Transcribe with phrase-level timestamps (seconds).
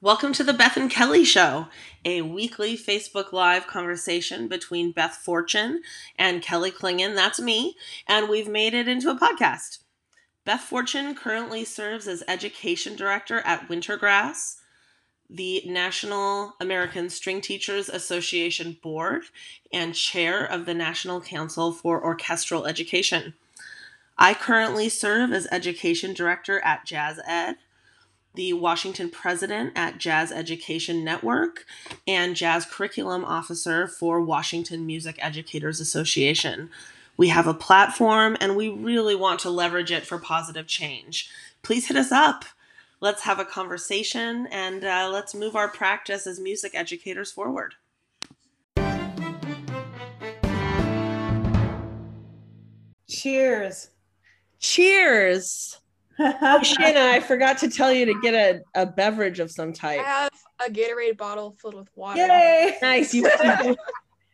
[0.00, 1.66] Welcome to the Beth and Kelly Show,
[2.04, 5.82] a weekly Facebook Live conversation between Beth Fortune
[6.16, 7.16] and Kelly Clingan.
[7.16, 7.76] That's me.
[8.06, 9.78] And we've made it into a podcast.
[10.44, 14.58] Beth Fortune currently serves as Education Director at Wintergrass,
[15.28, 19.24] the National American String Teachers Association Board,
[19.72, 23.34] and Chair of the National Council for Orchestral Education.
[24.16, 27.56] I currently serve as Education Director at Jazz Ed
[28.38, 31.66] the Washington president at Jazz Education Network,
[32.06, 36.70] and jazz curriculum officer for Washington Music Educators Association.
[37.16, 41.28] We have a platform and we really want to leverage it for positive change.
[41.64, 42.44] Please hit us up.
[43.00, 47.74] Let's have a conversation and uh, let's move our practice as music educators forward.
[53.08, 53.90] Cheers.
[54.60, 55.80] Cheers.
[56.18, 60.00] Shaina, I forgot to tell you to get a, a beverage of some type.
[60.00, 60.32] I have
[60.66, 62.26] a Gatorade bottle filled with water.
[62.26, 62.76] Yay!
[62.82, 63.14] Nice.
[63.14, 63.28] You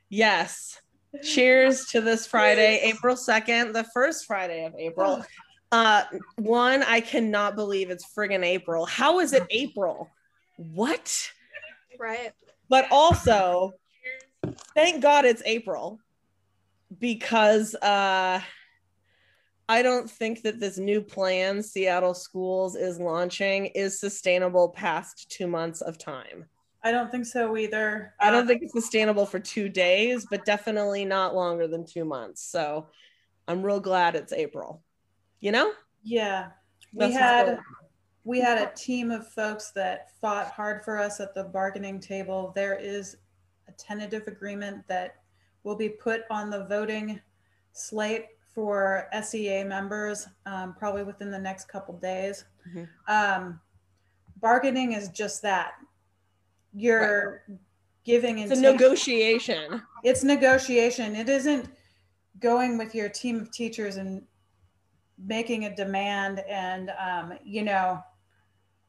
[0.08, 0.80] yes.
[1.22, 5.24] Cheers to this Friday, April 2nd, the first Friday of April.
[5.70, 6.04] Uh,
[6.36, 8.86] one, I cannot believe it's friggin' April.
[8.86, 10.10] How is it April?
[10.56, 11.30] What?
[11.98, 12.32] Right.
[12.68, 13.74] But also,
[14.74, 16.00] thank God it's April
[16.98, 18.40] because uh
[19.68, 25.46] I don't think that this new plan Seattle Schools is launching is sustainable past two
[25.46, 26.46] months of time.
[26.82, 28.12] I don't think so either.
[28.20, 32.42] I don't think it's sustainable for two days, but definitely not longer than two months.
[32.42, 32.88] So
[33.48, 34.82] I'm real glad it's April.
[35.40, 35.72] You know?
[36.02, 36.48] Yeah.
[36.92, 37.58] We That's had
[38.24, 42.52] we had a team of folks that fought hard for us at the bargaining table.
[42.54, 43.16] There is
[43.68, 45.16] a tentative agreement that
[45.62, 47.20] will be put on the voting
[47.72, 52.44] slate for SEA members, um, probably within the next couple days.
[52.68, 52.88] Mhm.
[53.08, 53.60] Um,
[54.36, 55.74] bargaining is just that.
[56.72, 57.44] You're
[58.04, 59.82] giving It's a and taking- negotiation.
[60.04, 61.16] it's negotiation.
[61.16, 61.68] It isn't
[62.38, 64.26] going with your team of teachers and
[65.18, 66.40] making a demand.
[66.40, 68.02] And, um, you know,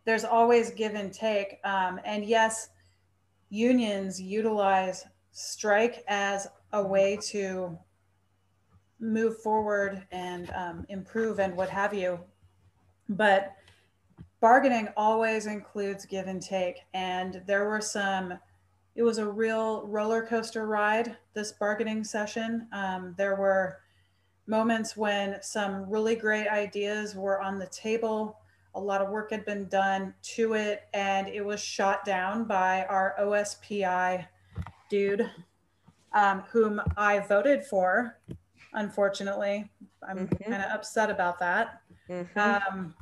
[0.04, 1.59] there's always give and take.
[1.64, 2.70] Um, and yes,
[3.50, 7.78] unions utilize strike as a way to
[9.06, 12.20] move forward and um, improve and what have you.
[13.10, 13.56] But
[14.40, 16.80] bargaining always includes give and take.
[16.94, 18.40] And there were some
[18.96, 23.80] it was a real roller coaster ride this bargaining session um, there were
[24.48, 28.40] moments when some really great ideas were on the table
[28.76, 32.86] a lot of work had been done to it and it was shot down by
[32.86, 34.26] our ospi
[34.90, 35.30] dude
[36.14, 38.18] um, whom i voted for
[38.75, 39.69] unfortunately
[40.08, 40.44] i'm Mhm.
[40.50, 42.38] kind of upset about that Mhm.
[42.38, 42.96] um,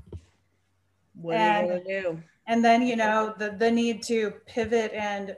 [1.16, 2.24] what are you gonna do?
[2.48, 5.36] and then you know the the need to pivot and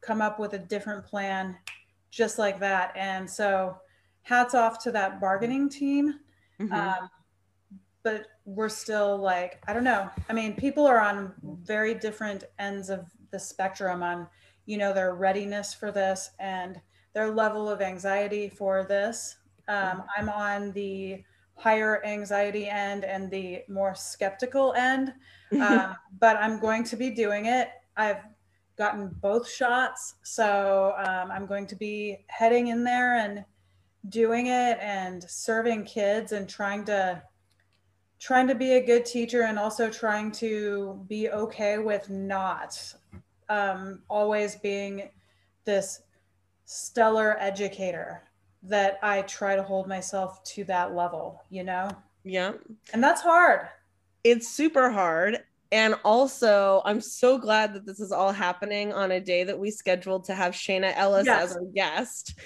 [0.00, 1.56] come up with a different plan
[2.10, 3.76] just like that and so
[4.22, 6.20] hats off to that bargaining team
[6.60, 6.72] Mhm.
[6.72, 7.10] um,
[8.02, 11.32] but we're still like i don't know i mean people are on
[11.62, 14.28] very different ends of the spectrum on
[14.66, 16.80] you know their readiness for this and
[17.14, 19.36] their level of anxiety for this
[19.68, 21.22] um, i'm on the
[21.56, 25.12] higher anxiety end and the more skeptical end
[25.60, 27.68] um, but i'm going to be doing it.
[27.96, 28.22] I've
[28.76, 33.44] gotten both shots so um, i'm going to be heading in there and
[34.08, 37.22] doing it and serving kids and trying to
[38.18, 42.94] trying to be a good teacher and also trying to be okay with not
[43.48, 45.10] um, always being
[45.64, 46.02] this
[46.64, 48.22] stellar educator
[48.64, 51.88] that i try to hold myself to that level you know
[52.24, 52.52] yeah.
[52.92, 53.68] and that's hard
[54.24, 55.38] it's super hard.
[55.70, 59.70] And also, I'm so glad that this is all happening on a day that we
[59.70, 61.50] scheduled to have Shaina Ellis Yes.
[61.50, 62.38] as our guest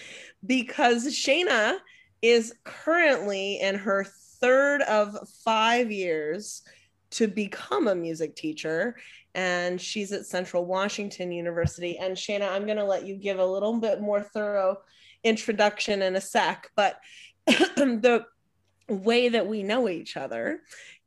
[0.44, 1.78] because Shaina
[2.20, 4.04] is currently in her
[4.40, 6.62] third of five years
[7.10, 8.96] to become a music teacher.
[9.34, 11.98] And she's at Central Washington University.
[11.98, 14.78] And Shaina, I'm going to let you give a little bit more thorough
[15.24, 16.70] introduction in a sec.
[16.76, 17.00] But
[17.46, 18.24] the
[18.88, 20.60] way that we know each other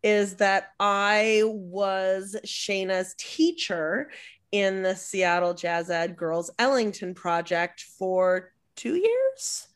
[0.04, 4.10] is that I was Shaina's teacher
[4.52, 9.68] in the Seattle Jazz Ed Girls Ellington project for two years.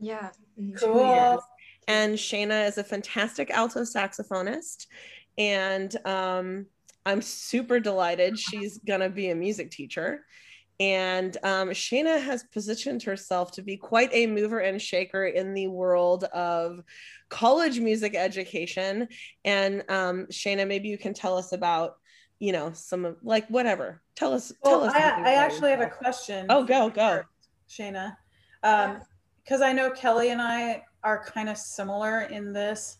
[0.00, 0.30] Yeah.
[0.58, 0.78] Mhm.
[0.78, 1.06] Two Cool.
[1.06, 1.40] years.
[1.88, 4.86] And Shaina is a fantastic alto saxophonist.
[5.38, 6.66] And um,
[7.04, 10.24] I'm super delighted she's going to be a music teacher.
[10.78, 15.68] And um, Shaina has positioned herself to be quite a mover and shaker in the
[15.68, 16.80] world of
[17.30, 19.08] college music education.
[19.44, 21.96] And um, Shaina, maybe you can tell us about
[22.38, 24.02] you know, some of like whatever.
[24.14, 24.52] Tell us.
[24.62, 24.94] Well, tell us.
[24.94, 26.46] I, I actually have a question.
[26.48, 27.22] Oh, go go.
[27.68, 28.16] Shaina.
[28.62, 29.00] Um,
[29.42, 32.98] because I know Kelly and I are kind of similar in this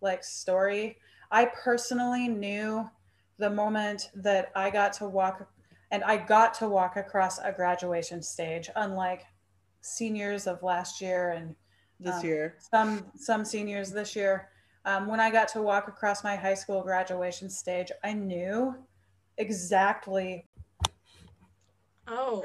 [0.00, 0.98] like story.
[1.30, 2.88] I personally knew
[3.38, 5.48] the moment that I got to walk
[5.90, 9.24] and I got to walk across a graduation stage, unlike
[9.80, 11.54] seniors of last year and
[12.00, 12.56] This Um, year.
[12.70, 14.50] some some seniors this year.
[14.84, 18.76] Um, when I got to walk across my high school graduation stage, I knew
[19.38, 20.46] exactly
[22.08, 22.44] Oh,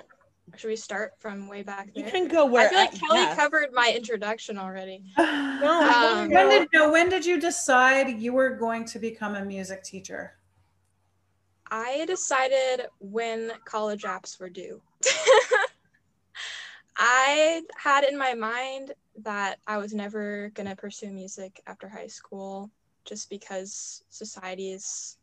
[0.58, 3.36] should we start from way back You can go where I feel like Kelly yeah.
[3.36, 5.04] covered my introduction already.
[5.18, 5.82] No,
[6.24, 9.84] Um, when did no, when did you decide you were going to become a music
[9.84, 10.38] teacher?
[11.71, 14.81] I decided when college apps were due.
[16.97, 22.07] I had in my mind that I was never going to pursue music after high
[22.07, 22.69] school
[23.06, 25.18] just because society's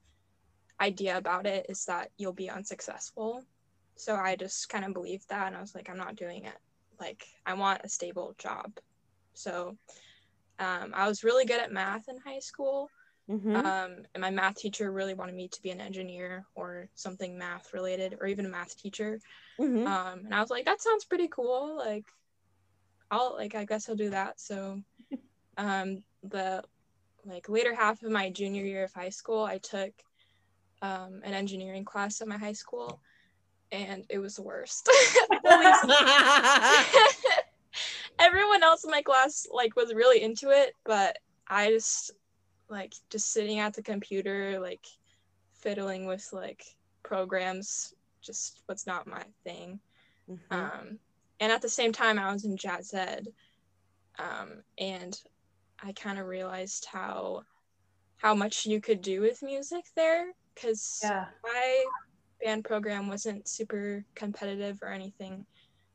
[0.80, 3.44] idea about it is that you'll be unsuccessful.
[3.96, 6.56] So I just kind of believed that and I was like, I'm not doing it.
[6.98, 8.72] Like, I want a stable job.
[9.34, 9.76] So
[10.58, 12.88] um, I was really good at math in high school.
[13.28, 13.56] Mhm.
[13.56, 17.72] Um, and my math teacher really wanted me to be an engineer or something math
[17.74, 19.20] related, or even a math teacher.
[19.60, 19.86] Mhm.
[19.86, 21.76] Um, and I was like, that sounds pretty cool.
[21.76, 22.06] Like,
[23.10, 24.40] I'll like, I guess I'll do that.
[24.40, 24.82] So,
[25.56, 26.64] um, the
[27.24, 29.92] like later half of my junior year of high school, I took
[30.80, 33.00] um, an engineering class at my high school,
[33.72, 34.88] and it was the worst.
[38.18, 41.16] Everyone else in my class like was really into it but
[41.48, 42.12] i just
[42.68, 44.86] like just sitting at the computer like
[45.54, 46.64] fiddling with like
[47.02, 49.80] programs just was not my thing
[50.28, 50.38] Mhm.
[50.50, 50.98] um
[51.40, 53.26] and at the same time i was in jazz ed
[54.18, 55.20] um and
[55.82, 57.42] i kind of realized how
[58.18, 61.26] how much you could do with music there because Yeah.
[61.44, 61.84] my
[62.42, 65.46] band program wasn't super competitive or anything.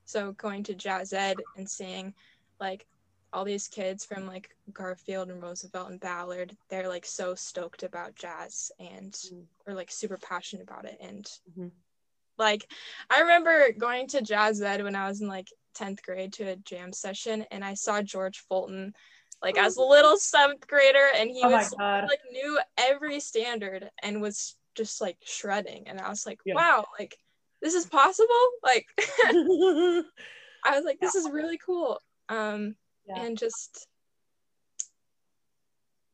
[0.06, 2.14] So going to jazz ed and seeing
[2.60, 2.86] like
[3.34, 8.16] all these kids from like Garfield and Roosevelt and Ballard, they're like so stoked about
[8.16, 9.46] jazz and Mm.
[9.68, 10.98] are like super passionate about it.
[11.02, 11.72] And Mhm.
[12.38, 12.70] like
[13.10, 16.56] I remember going to jazz ed when I was in like 10th grade to a
[16.56, 18.94] jam session and I saw George Fulton
[19.42, 21.74] like as a little seventh grader and he Oh was
[22.08, 26.56] like knew every standard and was just like shredding and i was like Yeah.
[26.56, 27.16] wow like
[27.62, 28.28] this is possible
[28.64, 28.86] like
[29.26, 30.08] Mm-hmm.
[30.66, 32.76] i was like this is really cool um
[33.08, 33.24] Yeah.
[33.24, 33.88] and just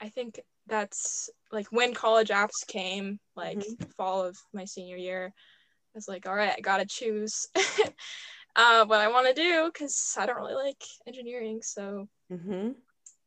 [0.01, 3.83] i think that's like when college apps came like Mm-hmm.
[3.97, 7.47] fall of my senior year i was like all right i gotta choose
[8.55, 12.75] uh what i want to do because i don't really like engineering so Mhm.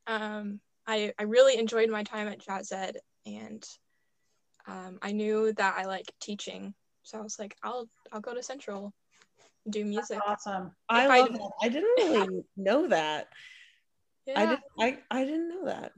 [0.07, 3.63] um, I, I really enjoyed my time at Jazz Ed and
[4.67, 6.75] um, I knew that I like teaching.
[7.05, 8.93] So I was like, I'll I'll go to Central,
[9.69, 10.19] do music.
[10.27, 10.73] Awesome.
[10.89, 11.51] I If I- love that.
[11.63, 13.29] I didn't really know that.
[14.27, 15.93] Yeah, I did I I didn't know that.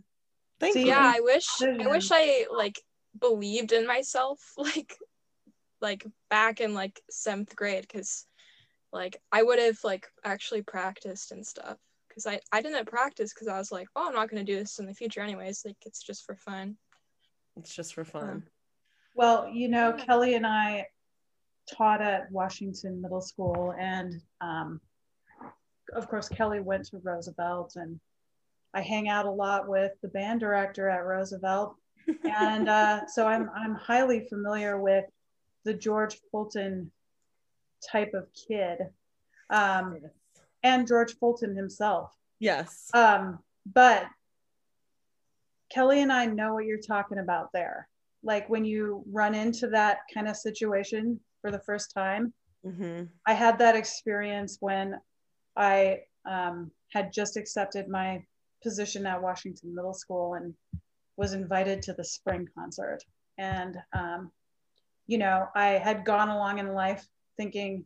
[0.61, 0.87] Thank See, you.
[0.89, 1.13] yeah.
[1.17, 2.81] I wish I wish I like
[3.21, 4.97] believed in myself like
[5.81, 8.27] like back in like seventh grade because
[8.93, 11.77] like I would have like actually practiced and stuff
[12.09, 14.79] because I I didn't practice because I was like, oh, I'm not gonna do this
[14.79, 15.63] in the future anyways.
[15.65, 16.77] Like it's just for fun.
[17.57, 18.29] It's just for fun.
[18.31, 18.43] Um,
[19.15, 20.87] well, you know, Kelly and I
[21.73, 24.81] taught at Washington Middle School, and um,
[25.95, 28.01] of course, Kelly went to Roosevelt, and
[28.73, 31.77] I hang out a lot with the band director at Roosevelt,
[32.25, 35.05] and uh, so I'm I'm highly familiar with
[35.65, 36.91] the George Fulton
[37.91, 38.79] type of kid,
[39.51, 39.99] um,
[40.63, 42.13] and George Fulton himself.
[42.41, 42.91] Yes.
[42.93, 43.39] Um,
[43.73, 44.07] but
[45.71, 47.89] Kelly and I know what you're talking about there.
[48.23, 52.33] Like when you run into that kind of situation for the first time.
[52.65, 53.11] Mhm.
[53.27, 54.99] I had that experience when
[55.57, 58.25] I um, had just accepted my
[58.63, 60.55] position at Washington Middle School and
[61.19, 63.05] was invited to the spring concert.
[63.37, 64.33] And, um,
[65.07, 67.85] you know, I had gone along in life thinking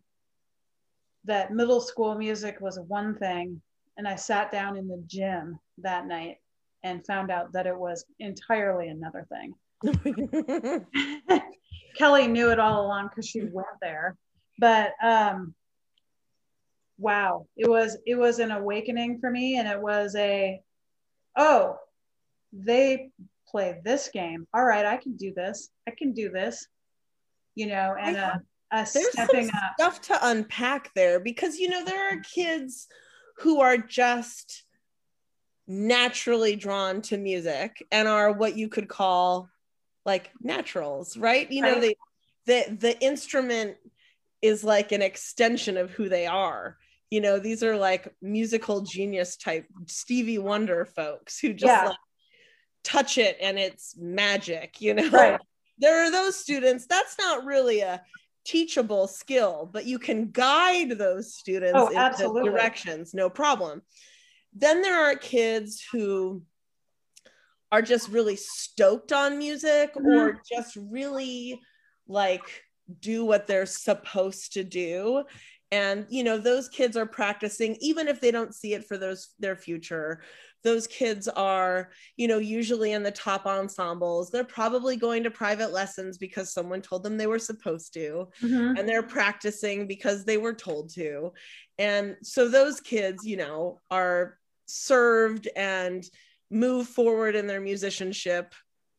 [1.24, 3.60] that middle school music was one thing.
[3.96, 6.36] And I sat down in the gym that night
[6.84, 9.56] and found out that it was entirely another thing.
[11.96, 14.16] Kelly knew it all along because she went there.
[14.58, 15.54] But um,
[16.98, 20.60] wow, it was it was an awakening for me, and it was a
[21.36, 21.76] oh,
[22.52, 23.10] they
[23.48, 24.46] play this game.
[24.52, 25.70] All right, I can do this.
[25.86, 26.66] I can do this.
[27.54, 28.42] You know, and a,
[28.72, 29.74] a There's stepping some up.
[29.78, 32.88] stuff to unpack there because you know there are kids
[33.38, 34.64] who are just
[35.66, 39.50] naturally drawn to music and are what you could call
[40.08, 41.94] like naturals right you know they
[42.46, 43.76] the the instrument
[44.40, 46.78] is like an extension of who they are
[47.10, 51.88] you know these are like musical genius type stevie wonder folks who just Yeah.
[51.88, 51.98] like
[52.84, 55.38] touch it and it's magic you know Right.
[55.78, 58.00] there are those students that's not really a
[58.46, 62.48] teachable skill but you can guide those students Oh, into absolutely.
[62.48, 63.82] directions no problem
[64.54, 66.42] then there are kids who
[67.70, 70.16] are just really stoked on music Mhm.
[70.16, 71.60] or just really
[72.06, 72.64] like
[73.00, 75.24] do what they're supposed to do
[75.70, 79.34] and you know those kids are practicing even if they don't see it for those
[79.38, 80.22] their future
[80.64, 85.70] those kids are you know usually in the top ensembles they're probably going to private
[85.70, 88.78] lessons because someone told them they were supposed to Mhm.
[88.78, 91.32] and they're practicing because they were told to
[91.76, 96.04] and so those kids you know are served and
[96.50, 98.54] move forward in their musicianship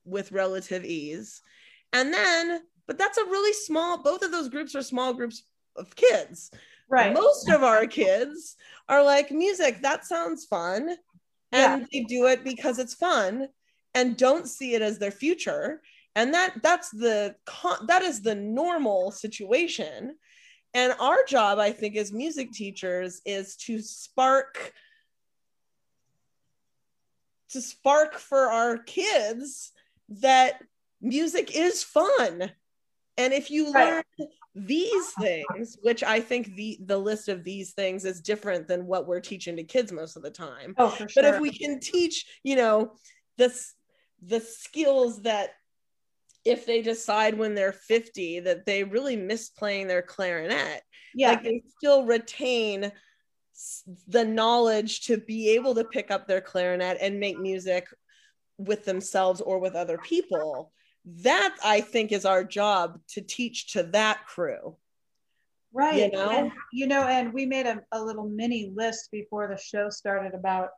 [0.05, 1.41] with relative ease.
[1.93, 5.43] And then but that's a really small both of those groups are small groups
[5.75, 6.51] of kids.
[6.89, 7.13] Right.
[7.13, 8.55] most of our kids
[8.87, 10.95] are like music that sounds fun.
[11.51, 13.47] And they do it because it's fun
[13.95, 15.81] and don't see it as their future.
[16.15, 20.15] And that that's the con- that is the normal situation.
[20.75, 24.73] And our job i think as music teachers is to spark
[27.49, 29.71] to spark for our kids
[30.09, 30.61] that
[31.01, 32.51] music is fun
[33.17, 34.03] and if you Right.
[34.19, 38.85] learn these things which i think the the list of these things is different than
[38.87, 41.23] what we're teaching to kids most of the time Oh, for sure.
[41.23, 42.93] but if we can teach you know
[43.37, 43.73] this
[44.21, 45.51] the skills that
[46.45, 50.81] if they decide when they're 50 that they really miss playing their clarinet
[51.15, 51.29] yeah.
[51.29, 52.91] like they still retain
[54.07, 57.87] the knowledge to be able to pick up their clarinet and make music
[58.57, 60.71] with themselves or with other people
[61.05, 64.75] that i think is our job to teach to that crew
[65.71, 66.11] Right.
[66.11, 66.29] you know?
[66.29, 70.33] And, you know, and we made a, a little mini list before the show started
[70.33, 70.69] about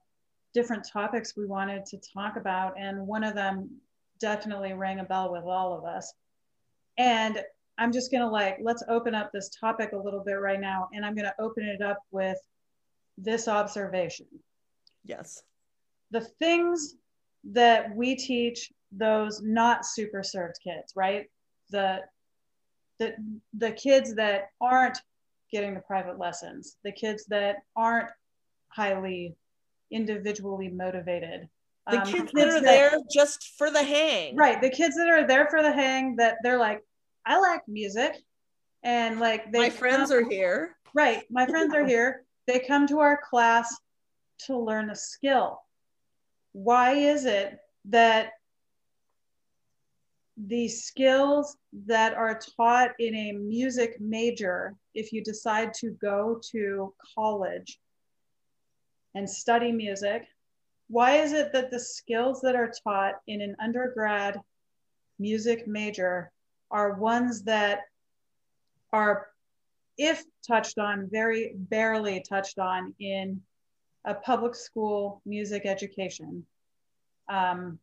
[0.54, 2.74] different topics we wanted to talk about.
[2.78, 3.70] And one of them
[4.20, 6.14] definitely rang a bell with all of us.
[6.98, 7.42] And
[7.78, 10.90] I'm just going to like, let's open up this topic a little bit right now.
[10.94, 12.38] And I'm going to open it up with
[13.24, 14.28] this observation.
[15.06, 15.44] yes
[16.12, 16.96] The things
[17.54, 21.26] that we teach those not super served kids, right?
[21.70, 22.02] The
[23.00, 23.16] the
[23.58, 24.98] the kids that aren't
[25.52, 28.10] getting the private lessons, the kids that aren't
[28.70, 29.36] highly
[29.92, 31.50] individually motivated.
[31.90, 35.26] the um, kids that are there just for the hang Right, the kids that are
[35.28, 36.82] there for the hang that they're like,
[37.26, 38.14] I like music.
[38.84, 41.24] And like they my friends come- are here Right.
[41.30, 42.24] My friends are here.
[42.48, 43.76] They come to our class
[44.46, 45.62] to learn a skill.
[46.54, 48.34] Why is it that
[50.38, 56.94] the skills that are taught in a music major, if you decide to go to
[57.16, 57.80] college
[59.14, 60.28] and study music,
[60.88, 64.40] why is it that the skills that are taught in an undergrad
[65.20, 66.32] music major
[66.70, 67.82] are ones that
[68.92, 69.28] are
[70.02, 73.40] if touched on, very barely touched on in
[74.04, 76.44] a public school music education.
[77.30, 77.78] Um,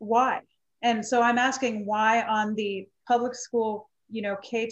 [0.00, 0.42] why?
[0.82, 4.68] And so I'm asking why on the public school, you know, K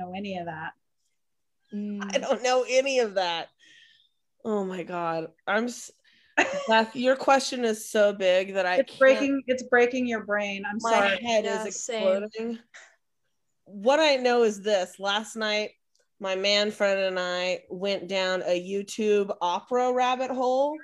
[0.00, 0.72] know any of that.
[1.74, 3.50] I don't know any of that.
[4.44, 5.32] Oh my god.
[5.48, 5.90] I'm s-
[6.68, 9.42] Beth, your question is so big that I It's can't- breaking.
[9.46, 10.64] It's breaking your brain.
[10.68, 11.18] I'm my sorry.
[11.22, 12.24] head Yeah, is same.
[12.24, 12.58] exploding.
[13.64, 14.98] What I know is this.
[14.98, 15.70] Last night,
[16.20, 20.76] my man friend and I went down a YouTube opera rabbit hole.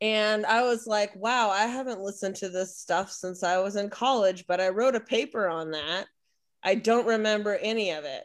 [0.00, 3.90] And I was like, wow, I haven't listened to this stuff since I was in
[3.90, 6.06] college, but I wrote a paper on that.
[6.62, 8.24] I don't remember any of it.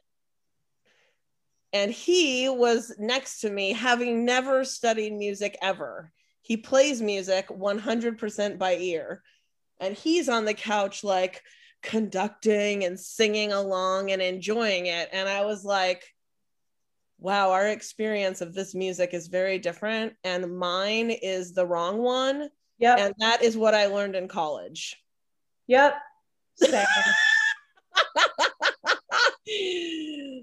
[1.76, 6.10] And he was next to me, having never studied music ever.
[6.42, 9.22] He plays music 100% by ear.
[9.82, 11.44] And he's on the couch, like
[11.82, 15.10] conducting and singing along and enjoying it.
[15.12, 16.02] And I was like,
[17.20, 20.14] wow, our experience of this music is very different.
[20.24, 22.52] And mine is the wrong one.
[22.80, 23.00] Yep.
[23.00, 24.96] And that is what I learned in college.
[25.68, 25.94] Yep.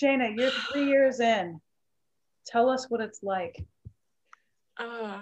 [0.00, 0.20] Same.
[0.20, 1.60] Shaina, you're three years in.
[2.46, 3.64] Tell us what it's like.
[4.76, 5.20] Uh,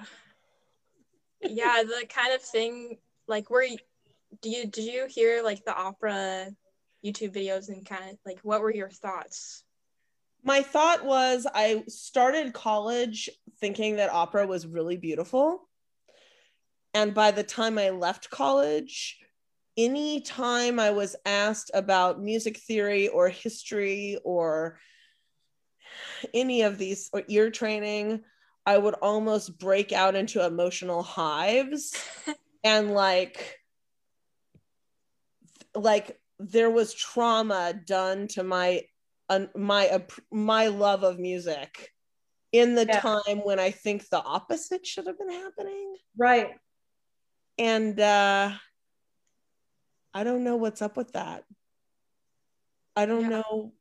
[1.42, 3.68] yeah, the kind of thing like where
[4.40, 6.48] do you did you hear like the opera
[7.04, 9.64] YouTube videos and kind of like what were your thoughts?
[10.44, 13.28] My thought was I started college
[13.60, 15.68] thinking that opera was really beautiful.
[16.94, 19.18] And by the time I left college,
[19.78, 24.80] any time I was asked about music theory or history or
[26.34, 28.24] any of these or ear training,
[28.66, 31.96] I would almost break out into emotional hives
[32.64, 33.60] and like
[35.74, 38.82] like there was trauma done to my
[39.28, 41.94] uh, my my love of music
[42.50, 43.00] in the yeah.
[43.00, 45.96] time when I think the opposite should have been happening.
[46.16, 46.50] Right.
[47.58, 48.52] And uh
[50.14, 51.44] I don't know what's up with that.
[52.96, 53.28] I don't yeah.
[53.28, 53.72] know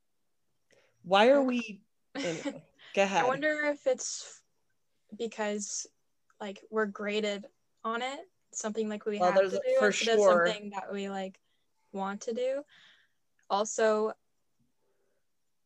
[1.03, 1.81] why are we
[2.15, 2.63] anyway,
[2.95, 3.23] go ahead.
[3.23, 4.41] I wonder if it's
[5.17, 5.87] because
[6.39, 7.45] like we're graded
[7.83, 8.19] on it,
[8.51, 10.47] something like we well, have to do for sure.
[10.47, 11.39] something that we like
[11.93, 12.63] want to do.
[13.49, 14.11] Also,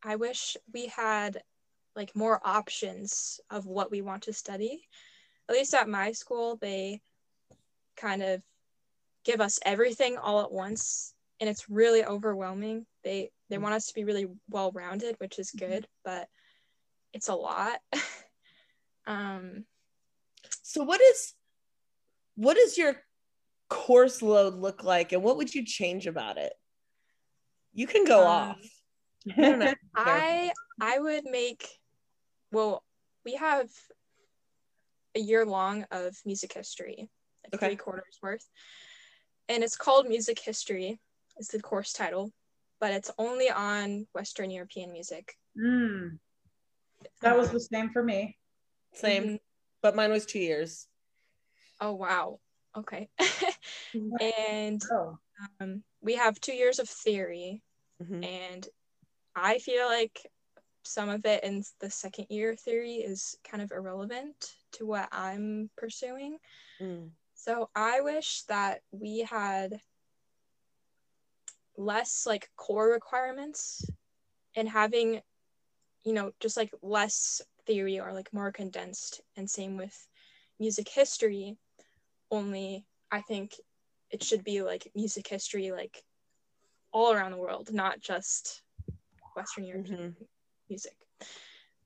[0.02, 1.42] I wish we had
[1.94, 4.88] like more options of what we want to study.
[5.48, 7.00] At least at my school, they
[7.96, 8.42] kind of
[9.24, 12.86] give us everything all at once and it's really overwhelming.
[13.02, 15.72] They they want us to be really well rounded, which is mm-hmm.
[15.72, 16.28] good, but
[17.12, 17.78] it's a lot.
[19.06, 19.64] um
[20.62, 21.34] so what is
[22.36, 22.96] what does your
[23.68, 26.52] course load look like and what would you change about it?
[27.74, 28.60] You can go um, off.
[29.36, 31.68] I, I I would make
[32.52, 32.84] well,
[33.24, 33.68] we have
[35.14, 37.08] a year long of music history,
[37.44, 37.66] like okay.
[37.68, 38.46] three quarters worth.
[39.52, 40.98] And it's called Music History,
[41.36, 42.32] It's the course title,
[42.80, 45.36] but it's only on Western European music.
[45.62, 46.18] Mm.
[47.20, 48.38] That um, was the same for me.
[48.94, 49.34] Same, mm-hmm.
[49.82, 50.86] but mine was two years.
[51.82, 52.40] Oh, wow.
[52.74, 53.10] Okay.
[54.22, 55.18] and oh.
[55.60, 57.60] um, we have two years of theory,
[58.02, 58.24] mm-hmm.
[58.24, 58.66] and
[59.36, 60.30] I feel like
[60.82, 65.68] some of it in the second year theory is kind of irrelevant to what I'm
[65.76, 66.38] pursuing.
[66.80, 67.10] Mm.
[67.44, 69.80] So I wish that we had
[71.76, 73.84] less like core requirements
[74.54, 75.22] and having,
[76.04, 79.22] you know, just like less theory or like more condensed.
[79.36, 80.06] And same with
[80.60, 81.56] music history,
[82.30, 83.56] only I think
[84.12, 86.00] it should be like music history, like
[86.92, 88.62] all around the world, not just
[89.34, 90.24] Western European mm-hmm.
[90.68, 90.94] music.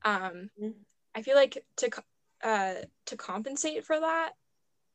[0.04, 0.68] Um, mm-hmm.
[1.14, 1.90] I feel like to
[2.44, 2.74] uh,
[3.06, 4.32] to compensate for that,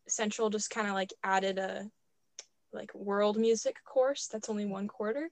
[0.07, 1.89] Central just kind of like added a
[2.73, 5.29] like world music course that's only one quarter.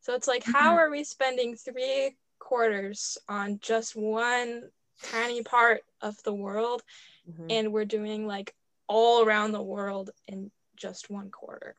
[0.00, 0.52] So it's like, mm-hmm.
[0.52, 4.70] how are we spending three quarters on just one
[5.02, 6.82] tiny part of the world?
[7.28, 7.46] Mm-hmm.
[7.50, 8.54] And we're doing like
[8.86, 11.76] all around the world in just one quarter.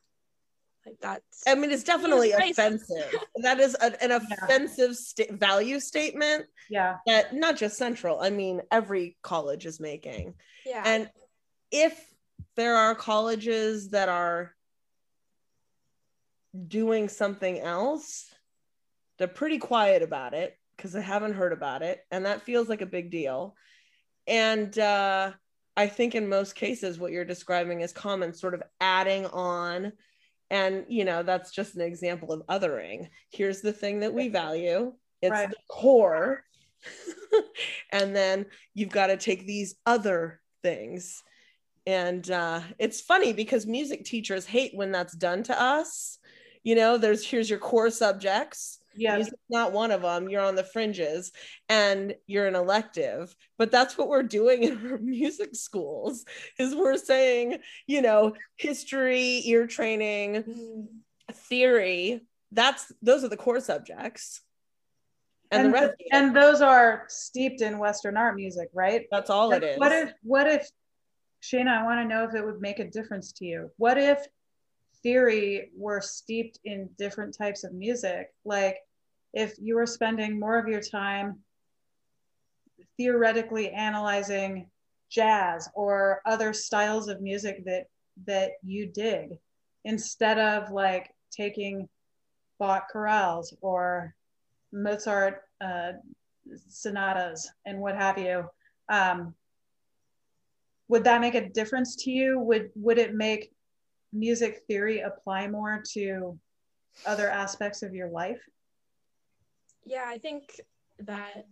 [0.86, 1.44] Like that's.
[1.48, 3.16] I mean, it's definitely offensive.
[3.44, 6.46] that is a, an offensive sta- value statement.
[6.70, 6.98] Yeah.
[7.06, 8.20] That not just Central.
[8.20, 10.36] I mean, every college is making.
[10.66, 10.84] Yeah.
[10.86, 11.10] And
[11.72, 12.06] if
[12.56, 14.54] there are colleges that are
[16.68, 18.34] doing something else,
[19.18, 22.82] they're pretty quiet about it because I haven't heard about it, and that feels like
[22.82, 23.56] a big deal.
[24.28, 25.34] And uh,
[25.76, 29.94] I think in most cases, what you're describing is common, sort of adding on
[30.52, 34.94] and you know that's just an example of othering here's the thing that we value
[35.22, 35.50] it's right.
[35.50, 36.44] the core
[37.92, 41.24] and then you've got to take these other things
[41.86, 46.18] and uh, it's funny because music teachers hate when that's done to us.
[46.64, 48.80] You know there's here's your core subjects.
[48.96, 49.16] Yeah.
[49.16, 51.32] Music's not one of them you're on the fringes
[51.70, 53.34] and you're an elective.
[53.58, 56.26] But that's what we're doing in our music schools
[56.58, 60.88] is we're saying you know history ear training mm.
[61.34, 64.42] theory that's those are the core subjects.
[65.52, 69.06] And, and the rest and those are steeped in western art music right?
[69.12, 69.80] That's all like, it is.
[69.80, 70.70] what if what if
[71.42, 74.28] shaina i want to know if it would make a difference to you what if
[75.02, 78.34] theory were steeped in different types of music.
[78.46, 78.78] Like
[79.34, 81.40] if you were spending more of your time
[82.98, 84.70] theoretically analyzing
[85.10, 87.86] jazz or other styles of music that
[88.26, 89.38] that you dig
[89.86, 91.88] instead of like taking
[92.60, 94.14] Bach chorales or
[94.74, 95.94] Mozart uh,
[96.68, 98.44] sonatas and what have you.
[98.90, 99.34] Um,
[100.90, 102.40] would that make a difference to you?
[102.40, 103.54] Would would it make
[104.12, 106.38] music theory apply more to
[107.06, 108.42] other aspects of your life?
[109.86, 110.60] Yeah, I think
[111.00, 111.46] that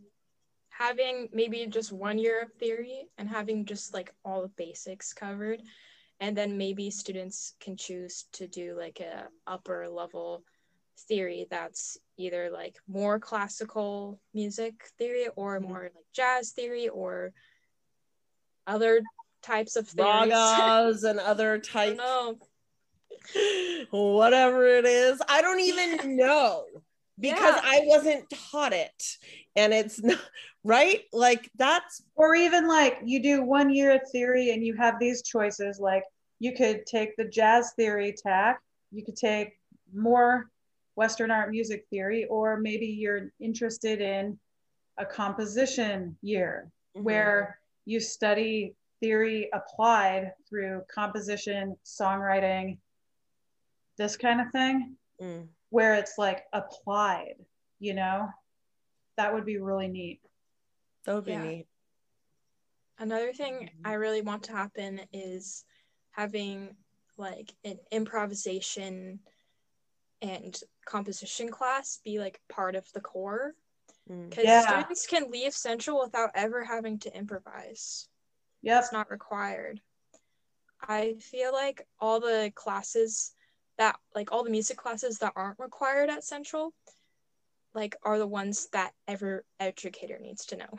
[0.69, 5.61] having maybe just one year of theory and having just like all the basics covered
[6.19, 10.43] and then maybe students can choose to do like a upper level
[11.07, 15.67] theory that's either like more classical music theory or Mhm.
[15.67, 17.33] more like jazz theory or
[18.67, 19.01] other
[19.47, 20.31] types of theories.
[20.33, 22.37] ragas and other types know.
[23.91, 26.63] whatever it is i don't even know
[27.19, 27.61] because Yeah.
[27.63, 29.03] i wasn't taught it
[29.55, 30.19] and it's not
[30.63, 34.95] right like that's or even like you do one year of theory and you have
[34.99, 36.03] these choices like
[36.39, 39.59] you could take the jazz theory tack you could take
[39.93, 40.49] more
[40.95, 44.37] western art music theory or maybe you're interested in
[44.97, 47.03] a composition year Mm-hmm.
[47.05, 52.77] where you study theory applied through composition songwriting
[53.97, 55.47] this kind of thing Mm.
[55.69, 57.35] where it's like applied
[57.79, 58.29] you know
[59.17, 60.21] that would be really neat
[61.05, 61.41] that would be Yeah.
[61.43, 61.67] neat
[62.99, 63.81] Another thing Mhm.
[63.85, 65.65] I really want to happen is
[66.11, 66.75] having
[67.15, 69.19] like an improvisation
[70.21, 73.55] and composition class be like part of the core
[74.09, 74.29] Mm.
[74.29, 74.61] because Yeah.
[74.67, 78.07] students can leave central without ever having to improvise.
[78.61, 79.79] Yep It's not required.
[80.81, 83.33] I feel like all the classes
[83.77, 86.73] that like all the music classes that aren't required at central
[87.73, 90.69] like are the ones that every educator needs to know.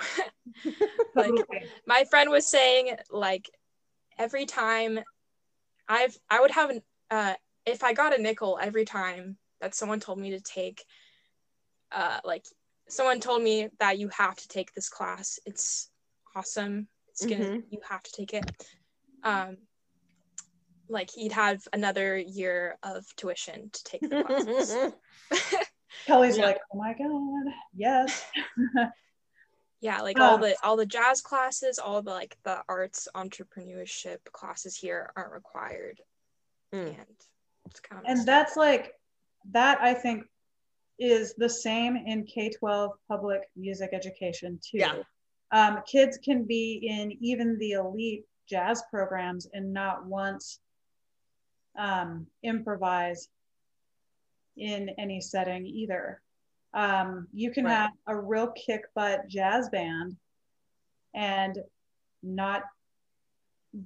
[1.14, 1.32] like
[1.86, 3.50] my friend was saying like
[4.18, 4.98] every time
[5.88, 7.34] i've i would have an uh
[7.66, 10.84] if i got a nickel every time that someone told me to take
[11.92, 12.44] uh like
[12.88, 15.90] someone told me that you have to take this class it's
[16.34, 16.88] awesome
[17.20, 17.64] it's gonna Mhm.
[17.70, 18.46] you have to take it
[19.24, 19.56] um
[20.88, 24.92] like he'd have another year of tuition to take the classes
[26.06, 26.46] Kelly's Yeah.
[26.46, 28.24] like, oh my god, yes.
[29.80, 34.76] yeah like all the all the jazz classes all the like the arts entrepreneurship classes
[34.76, 36.00] here aren't required
[36.72, 36.98] Mm.
[36.98, 37.16] and
[37.66, 38.92] it's kind of and that's like
[39.52, 40.24] that I think
[40.98, 44.78] is the same in K-12 public music education too.
[44.78, 45.02] Yeah.
[45.50, 50.60] Um, kids can be in even the elite jazz programs and not once
[51.78, 53.28] um, improvise
[54.56, 56.20] in any setting either.
[56.74, 57.74] Um, you can Right.
[57.74, 60.16] have a real kick butt jazz band
[61.14, 61.58] and
[62.22, 62.64] not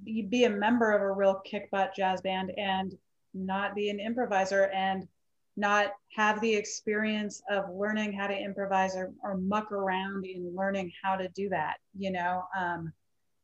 [0.03, 2.97] be, be a member of a real kick butt jazz band and
[3.33, 5.07] not be an improviser and
[5.55, 10.91] not have the experience of learning how to improvise or, or muck around in learning
[11.03, 12.91] how to do that you know um,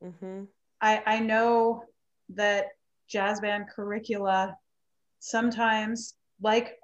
[0.04, 0.48] Mhm.
[0.82, 1.84] I, I know
[2.30, 2.68] that
[3.08, 4.58] jazz band curricula
[5.20, 6.80] sometimes, like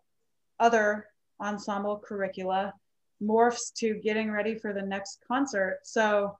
[0.59, 1.07] other
[1.39, 2.73] ensemble curricula,
[3.21, 5.79] morphs to getting ready for the next concert.
[5.83, 6.37] So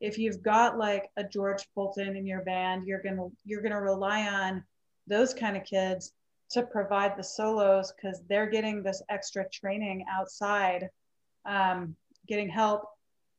[0.00, 4.26] if you've got like a George Fulton in your band, you're gonna you're gonna rely
[4.26, 4.64] on
[5.06, 6.12] those kind of kids
[6.50, 10.88] to provide the solos because they're getting this extra training outside,
[11.44, 12.84] um, getting help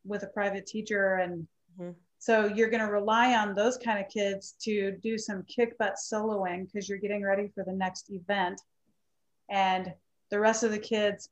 [0.06, 1.48] with a private teacher and
[1.80, 1.96] Mhm.
[2.18, 5.96] so you're going to rely on those kind of kids to do some kick butt
[5.96, 8.60] soloing because you're getting ready for the next event.
[9.50, 9.94] And
[10.30, 11.30] the rest of the kids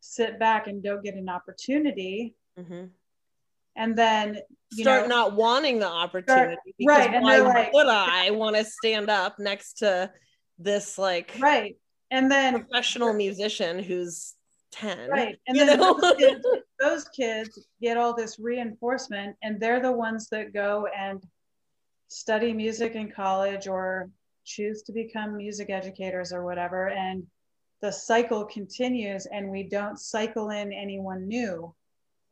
[0.00, 2.34] sit back and don't get an opportunity.
[2.58, 2.90] Mhm.
[3.76, 4.40] And then,
[4.72, 8.56] you start know, not wanting the opportunity because right, and why like- would I want
[8.56, 10.12] to stand up next to
[10.58, 11.76] this like right.
[12.10, 14.34] And then, professional musician who's
[14.72, 15.36] 10 right.
[15.46, 16.46] And then those, kids,
[16.80, 21.22] those kids get all this reinforcement and they're the ones that go and
[22.08, 24.10] study music in college or
[24.44, 26.88] choose to become music educators or whatever.
[26.90, 27.26] And
[27.82, 31.74] the cycle continues and we don't cycle in anyone new.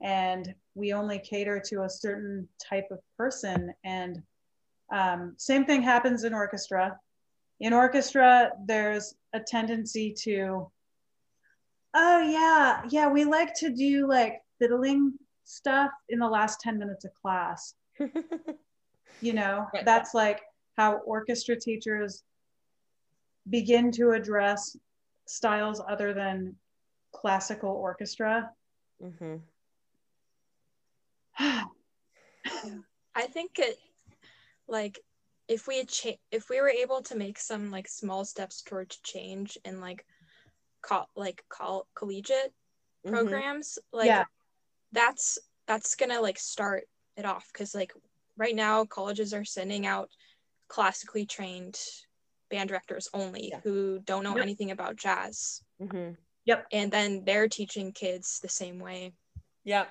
[0.02, 3.72] And we only cater to a certain type of person.
[3.84, 4.22] And
[4.92, 6.98] um, same thing happens in orchestra.
[7.60, 10.70] In orchestra, there's a tendency to,
[11.94, 15.14] oh, yeah, yeah, we like to do like fiddling
[15.44, 17.74] stuff in the last 10 minutes of class
[19.20, 19.84] you know Right.
[19.84, 20.40] that's like
[20.76, 22.24] how orchestra teachers
[23.48, 24.76] begin to address
[25.26, 26.56] styles other than
[27.12, 28.50] classical orchestra
[29.02, 29.36] Mm-hmm.
[33.16, 33.76] I think it
[34.68, 34.98] like
[35.48, 38.96] if we had cha- if we were able to make some like small steps towards
[39.00, 40.04] change in like
[40.82, 42.52] col- like col- collegiate
[43.04, 43.10] Mhm.
[43.10, 44.24] programs like Yeah.
[44.92, 47.92] that's that's gonna like start it off because like
[48.36, 50.10] right now colleges are sending out
[50.68, 51.78] classically trained
[52.50, 53.60] band directors only Yeah.
[53.60, 54.42] who don't know Yep.
[54.42, 56.16] anything about jazz Mhm.
[56.72, 59.12] and then they're teaching kids the same way
[59.64, 59.86] yeah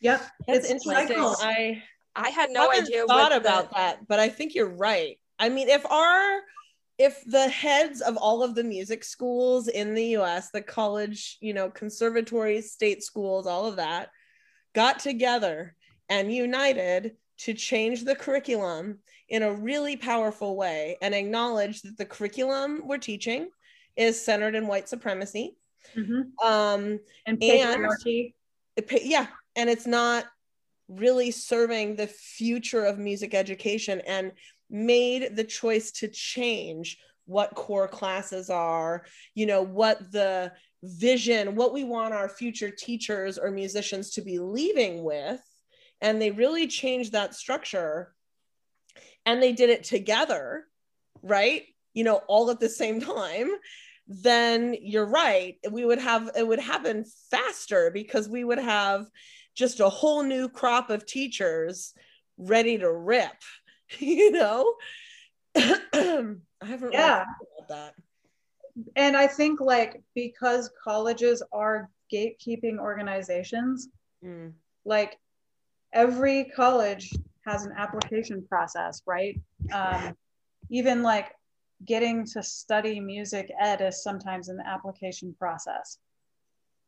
[0.00, 1.38] yep that's it's interesting cycles.
[1.42, 1.82] i
[2.16, 5.18] i had no haven't idea thought what the- about that but i think you're right
[5.38, 6.40] i mean if our
[6.96, 11.52] if the heads of all of the music schools in the US, the college, you
[11.52, 14.10] know, conservatories, state schools, all of that,
[14.76, 15.74] got together
[16.08, 22.04] and united to change the curriculum in a really powerful way and acknowledge that the
[22.04, 23.48] curriculum we're teaching
[23.96, 25.56] is centered in white supremacy.
[25.96, 26.46] Mm-hmm.
[26.46, 28.34] Um, And patriarchy.
[28.88, 30.26] pa- yeah and it's not
[30.88, 34.32] really serving the future of music education and
[34.70, 41.72] made the choice to change what core classes are you know what the vision what
[41.72, 45.40] we want our future teachers or musicians to be leaving with.
[46.02, 48.12] And they really changed that structure.
[49.24, 50.66] And they did it together
[51.24, 51.62] right?
[51.94, 53.50] You know all at the same time.
[54.06, 55.56] Then you're right.
[55.70, 59.06] We would have it would happen faster because we would have
[59.54, 61.94] just a whole new crop of teachers
[62.36, 63.36] ready to rip
[63.98, 64.74] you know
[65.56, 65.60] i
[65.94, 66.38] haven't
[66.82, 67.24] really Yeah.
[67.24, 67.26] thought
[67.58, 67.94] about that
[68.96, 73.88] And I think like because colleges are gatekeeping organizations,
[74.24, 74.54] Mm.
[74.84, 75.18] like
[75.92, 77.12] every college
[77.46, 79.38] has an application process, right?
[79.72, 80.16] Um,
[80.70, 81.32] even like
[81.84, 85.98] getting to study music ed is sometimes an application process.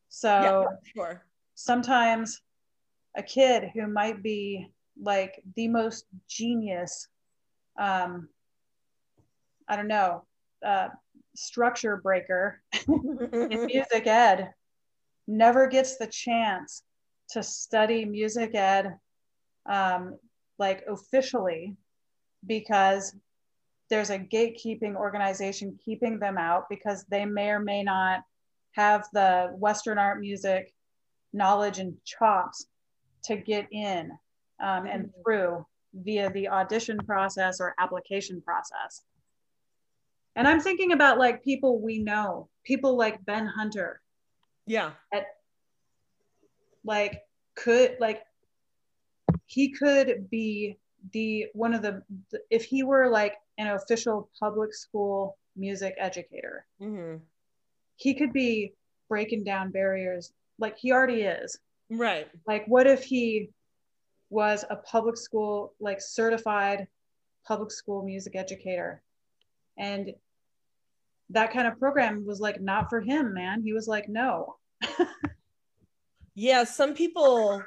[0.08, 1.24] So yeah sure
[1.54, 2.40] sometimes
[3.16, 7.08] a kid who might be like the most genius,
[7.78, 8.28] um,
[9.68, 10.24] I don't know,
[10.64, 10.88] uh,
[11.34, 14.52] structure breaker in music ed
[15.26, 16.82] never gets the chance
[17.30, 18.96] to study music ed
[19.66, 20.18] um,
[20.58, 21.76] like officially
[22.46, 23.14] because
[23.90, 28.22] there's a gatekeeping organization keeping them out because they may or may not
[28.72, 30.72] have the western art music
[31.32, 32.66] knowledge and chops
[33.26, 34.10] to get in
[34.60, 39.02] um, and through via the audition process or application process.
[40.36, 44.00] And i'm thinking about like people we know people like ben hunter.
[44.66, 44.90] Yeah.
[45.12, 45.26] At,
[46.84, 47.22] like
[47.54, 48.22] could like
[49.46, 50.76] he could be
[51.12, 52.02] the one of the
[52.50, 57.20] if he were like an official public school music educator Mhm.
[57.96, 58.72] he could be
[59.08, 61.58] breaking down barriers like he already is
[61.90, 62.28] right.
[62.46, 63.50] Like what if he
[64.30, 66.88] was a public school like certified
[67.46, 69.02] public school music educator?
[69.78, 70.12] And
[71.30, 73.62] that kind of program was like not for him man.
[73.62, 74.56] He was like no.
[76.38, 77.62] Yeah some people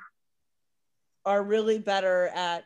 [1.26, 2.66] are really better at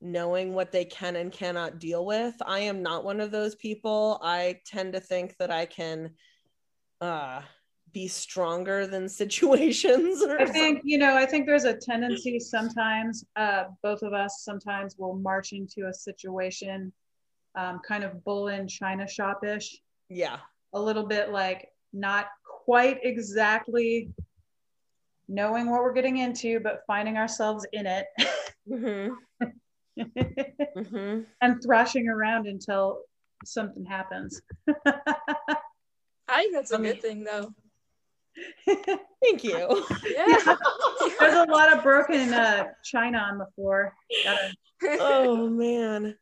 [0.00, 2.34] knowing what they can and cannot deal with.
[2.44, 4.20] I am not one of those people.
[4.22, 6.10] I tend to think that i can
[7.00, 7.42] uh
[7.92, 13.24] be stronger than situations or I think, you know, I think there's a tendency sometimes,
[13.36, 16.92] uh, both of us sometimes will march into a situation
[17.54, 19.74] um, kind of bull in China shopish,
[20.08, 20.38] yeah.
[20.72, 24.10] A little bit like not quite exactly
[25.28, 28.06] knowing what we're getting into, but finding ourselves in it.
[28.68, 29.08] Hmm
[30.88, 33.00] hmm and thrashing around until
[33.44, 34.40] something happens.
[36.28, 37.52] I think that's a good thing though.
[39.22, 39.84] thank you
[40.16, 40.26] Yeah.
[41.20, 43.94] There's a lot of broken uh, china on the floor.
[44.24, 44.54] Gotta-
[45.00, 46.16] oh man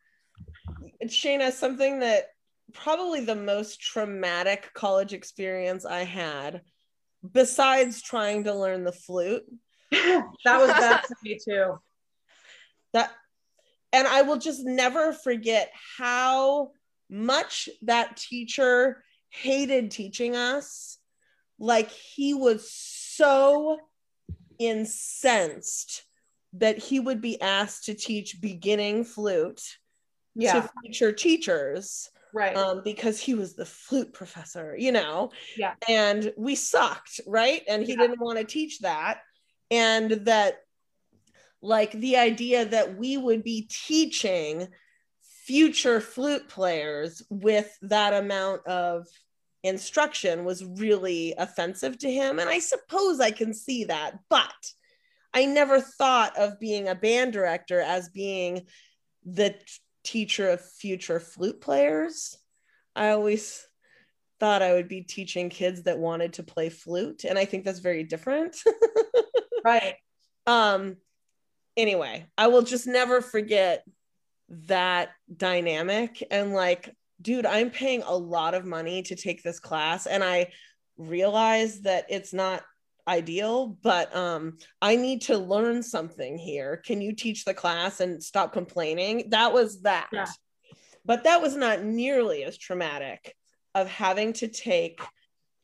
[1.04, 2.28] shaina something that
[2.72, 6.62] probably the most traumatic college experience i had
[7.32, 9.44] besides trying to learn the flute
[9.92, 11.78] that was bad for me too.
[12.92, 13.10] that
[13.92, 16.70] and i will just never forget how
[17.10, 20.98] much that teacher hated teaching us
[21.58, 23.78] like he was so
[24.58, 26.04] incensed
[26.54, 29.60] that he would be asked to teach beginning flute
[30.34, 32.56] Yeah, to future teachers right.
[32.56, 35.30] um, because he was the flute professor, you know?
[35.56, 35.74] Yeah.
[35.88, 37.62] And we sucked, right?
[37.68, 37.98] And he Yeah.
[37.98, 39.20] didn't want to teach that.
[39.70, 40.58] And that,
[41.60, 44.68] like, the idea that we would be teaching
[45.44, 49.06] future flute players with that amount of
[49.66, 52.38] instruction was really offensive to him.
[52.38, 54.18] And I suppose I can see that.
[54.28, 54.54] But
[55.34, 58.66] I never thought of being a band director as being
[59.24, 59.58] the t-
[60.04, 62.36] teacher of future flute players.
[62.94, 63.66] I always
[64.40, 67.80] thought I would be teaching kids that wanted to play flute, and I think that's
[67.80, 68.56] very different.
[69.64, 69.96] right.
[70.46, 70.96] um
[71.76, 73.84] anyway, I will just never forget
[74.48, 80.06] that dynamic and like dude, I'm paying a lot of money to take this class
[80.06, 80.52] and I
[80.96, 82.62] realize that it's not
[83.08, 86.82] ideal, but um I need to learn something here.
[86.84, 89.30] Can you teach the class and stop complaining?
[89.30, 90.08] That was that.
[90.12, 90.26] Yeah.
[91.04, 93.34] but that was not nearly as traumatic
[93.74, 95.00] of having to take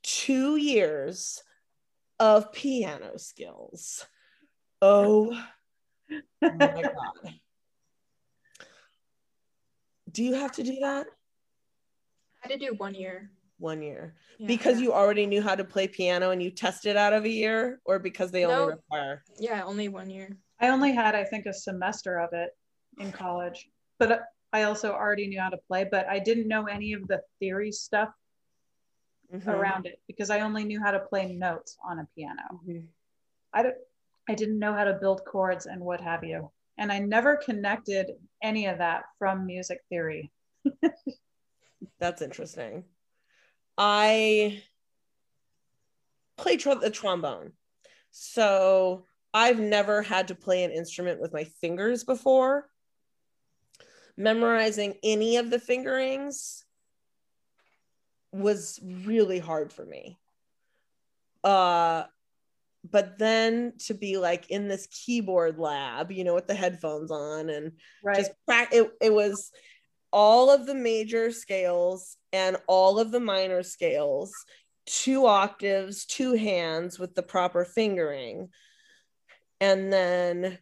[0.03, 1.43] two years
[2.21, 4.07] of piano skills.
[4.81, 5.37] Oh
[6.41, 7.35] my God.
[10.11, 11.07] Do you have to do that?
[12.45, 13.31] I had to do one year.
[13.59, 14.15] One year.
[14.39, 14.47] Yeah.
[14.49, 17.81] Because you already knew how to play piano and you tested out of a year,
[17.85, 19.23] or because they only require?
[19.39, 20.37] Yeah, only one year.
[20.61, 22.51] I only had, I think, a semester of it
[22.99, 26.93] in college, but I also already knew how to play, but I didn't know any
[26.93, 28.11] of the theory stuff
[29.33, 29.47] Mhm.
[29.49, 32.61] around it because I only knew how to play notes on a piano.
[32.67, 32.89] Mhm.
[33.55, 33.77] I, don't,
[34.29, 36.51] I didn't know how to build chords and what have you.
[36.79, 38.11] And I never connected
[38.43, 40.31] any of that from music theory.
[41.99, 42.85] That's interesting.
[43.79, 44.63] I
[46.37, 47.53] play tr- the trombone.
[48.11, 52.69] So I've never had to play an instrument with my fingers before.
[54.17, 56.65] Memorizing any of the fingerings
[58.31, 60.19] was really hard for me.
[61.43, 62.05] Uh
[62.91, 67.49] but then to be like in this keyboard lab, you know, with the headphones on
[67.49, 68.17] and Right.
[68.17, 69.53] just prac- it, it was
[70.13, 74.33] all of the major scales and all of the minor scales
[74.87, 78.49] two octaves two hands with the proper fingering
[79.61, 80.59] and then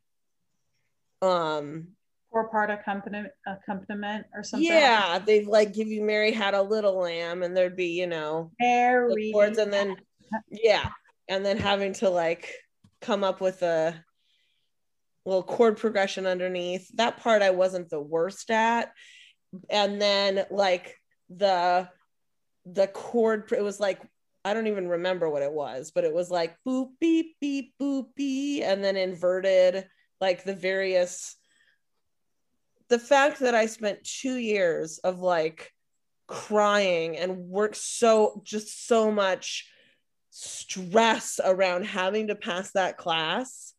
[1.23, 1.89] um
[2.31, 4.69] Four part accompaniment, accompaniment or something.
[4.69, 8.53] yeah they'd like give you mary had a little lamb and there'd be you know
[8.61, 9.33] Very.
[9.33, 9.97] chords and then
[10.51, 10.91] yeah
[11.29, 12.55] and then having to like
[13.01, 13.95] come up with a
[15.27, 18.93] little chord progression underneath that part i wasn't the worst at
[19.69, 20.97] and then like
[21.29, 21.89] the
[22.67, 24.01] the chord it was like
[24.45, 28.07] i don't even remember what it was but it was like boop beep beep boop
[28.17, 29.87] beep and then inverted
[30.21, 31.37] like the various
[32.89, 35.73] the fact that i spent two years of like
[36.27, 39.69] crying and worked so just so much
[40.31, 43.75] stress around having to pass that class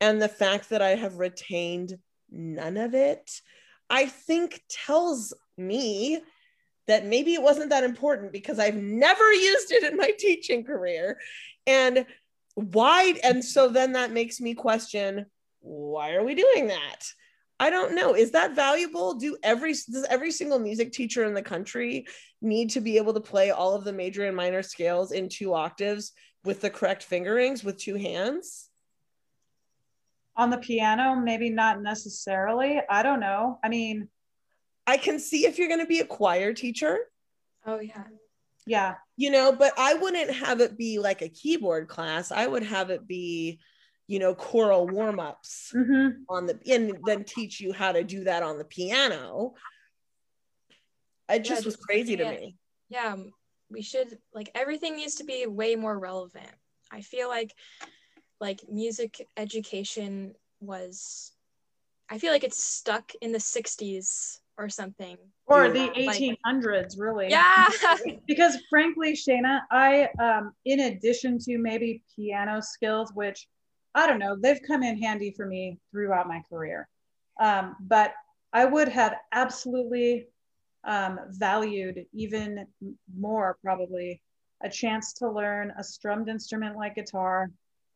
[0.00, 1.98] and the fact that I have retained
[2.30, 3.30] none of it,
[3.90, 6.20] I think tells me
[6.86, 11.18] that maybe it wasn't that important because I've never used it in my teaching career.
[11.66, 12.06] And
[12.54, 13.14] why?
[13.22, 15.26] And so then that makes me question
[15.62, 17.04] why are we doing that?
[17.58, 18.14] I don't know.
[18.14, 19.14] Is that valuable?
[19.14, 22.06] Do every does every single music teacher in the country
[22.40, 25.52] need to be able to play all of the major and minor scales in two
[25.52, 28.69] octaves with the correct fingerings with two hands?
[30.40, 32.80] On the piano, maybe not necessarily.
[32.88, 33.58] I don't know.
[33.62, 34.08] I mean,
[34.86, 36.96] I can see if you're going to be a choir teacher,
[37.66, 38.04] Oh yeah.
[38.66, 38.94] yeah.
[39.18, 42.32] you know, but I wouldn't have it be like a keyboard class.
[42.32, 43.60] I would have it be,
[44.06, 48.24] you know, choral warm ups hmm on the, and then teach you how to do
[48.24, 49.52] that on the piano.
[51.28, 52.30] It just was just crazy to yeah.
[52.30, 52.56] me.
[52.88, 53.16] yeah
[53.70, 56.50] we should like everything needs to be way more relevant
[56.90, 57.52] i feel like
[58.40, 61.32] like music education was
[62.10, 65.16] i feel like it's stuck in the 60s or something.
[65.46, 67.30] Or the Like- 1800s, really.
[67.30, 67.66] yeah.
[68.26, 73.48] Because frankly Shaina, i um in addition to maybe piano skills which
[73.94, 76.88] i don't know they've come in handy for me throughout my career.
[77.40, 78.12] Um, but
[78.52, 80.26] i would have absolutely
[80.84, 82.66] um, valued even
[83.18, 84.20] more probably
[84.62, 87.50] a chance to learn a strummed instrument like guitar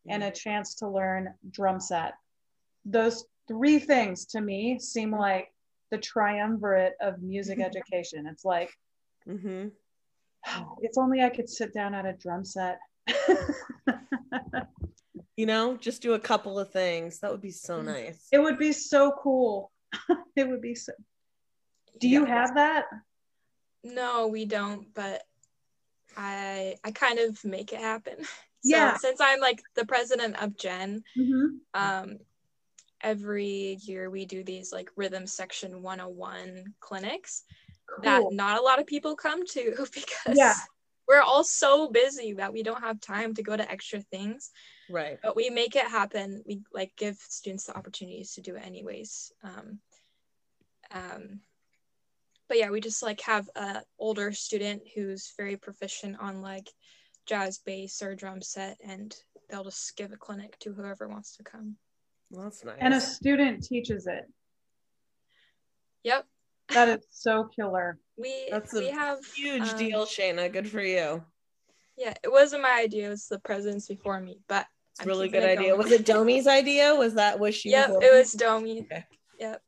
[0.09, 2.15] and a chance to learn drum set
[2.85, 5.53] those three things to me seem like
[5.91, 8.71] the triumvirate of music education it's like
[9.27, 9.69] hmm
[10.83, 12.79] if only I could sit down at a drum set.
[15.37, 17.19] You know, just do a couple of things.
[17.19, 17.87] That would be so Mm.
[17.87, 18.29] nice.
[18.31, 19.73] it would be so cool.
[20.37, 20.93] it would be so.
[21.99, 22.35] Do you Yeah.
[22.37, 22.85] have that?
[23.83, 25.23] no we don't but
[26.17, 28.31] i i kind of make it happen so
[28.65, 28.97] Yeah.
[28.97, 31.47] since i'm like the president of JEN Mm-hmm.
[31.75, 32.19] um
[33.01, 37.43] every year we do these like rhythm section 101 clinics
[38.03, 40.55] that not a lot of people come to because Yeah.
[41.07, 44.51] we're all so busy that we don't have time to go to extra things
[44.89, 45.19] Right.
[45.23, 49.33] but we make it happen we like give students the opportunities to do it anyways
[49.43, 49.79] um,
[50.91, 51.41] um,
[52.49, 56.71] but yeah we just like have a older student who's very proficient on like
[57.27, 59.15] jazz bass or drum set and
[59.51, 61.77] they'll just give a clinic to whoever wants to come
[62.31, 62.77] Well, that's nice.
[62.81, 64.25] And a student teaches it.
[66.03, 66.27] yep
[66.73, 67.99] That is so killer.
[68.17, 70.53] we That's we a have huge um, deal, Shaina.
[70.53, 71.25] Good for you.
[71.97, 75.09] yeah it wasn't my idea it was the presidents before me but It's a I'm
[75.09, 75.71] really good idea.
[75.71, 75.79] going.
[75.79, 76.95] Was it Domi's idea?
[76.95, 77.71] Was that was she?
[77.71, 78.05] yep before?
[78.05, 79.05] it was domi Okay.
[79.39, 79.63] yep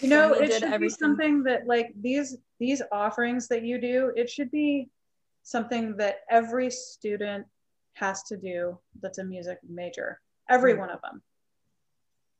[0.00, 3.80] You know, Family it did should be something that like these these offerings that you
[3.80, 4.88] do, it should be
[5.42, 7.46] something that every student
[7.94, 10.20] has to do that's a music major.
[10.48, 10.78] Every Mm.
[10.78, 11.22] one of them.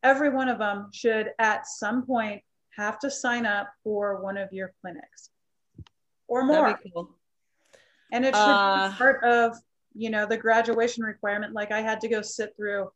[0.03, 2.43] Every one of them should at some point
[2.77, 5.31] have to sign up for one of your clinics
[6.29, 6.69] or more.
[6.69, 7.15] That'd be cool.
[8.13, 9.57] And it should Uh, be part of,
[9.95, 11.53] you know, the graduation requirement.
[11.53, 12.91] Like I had to go sit through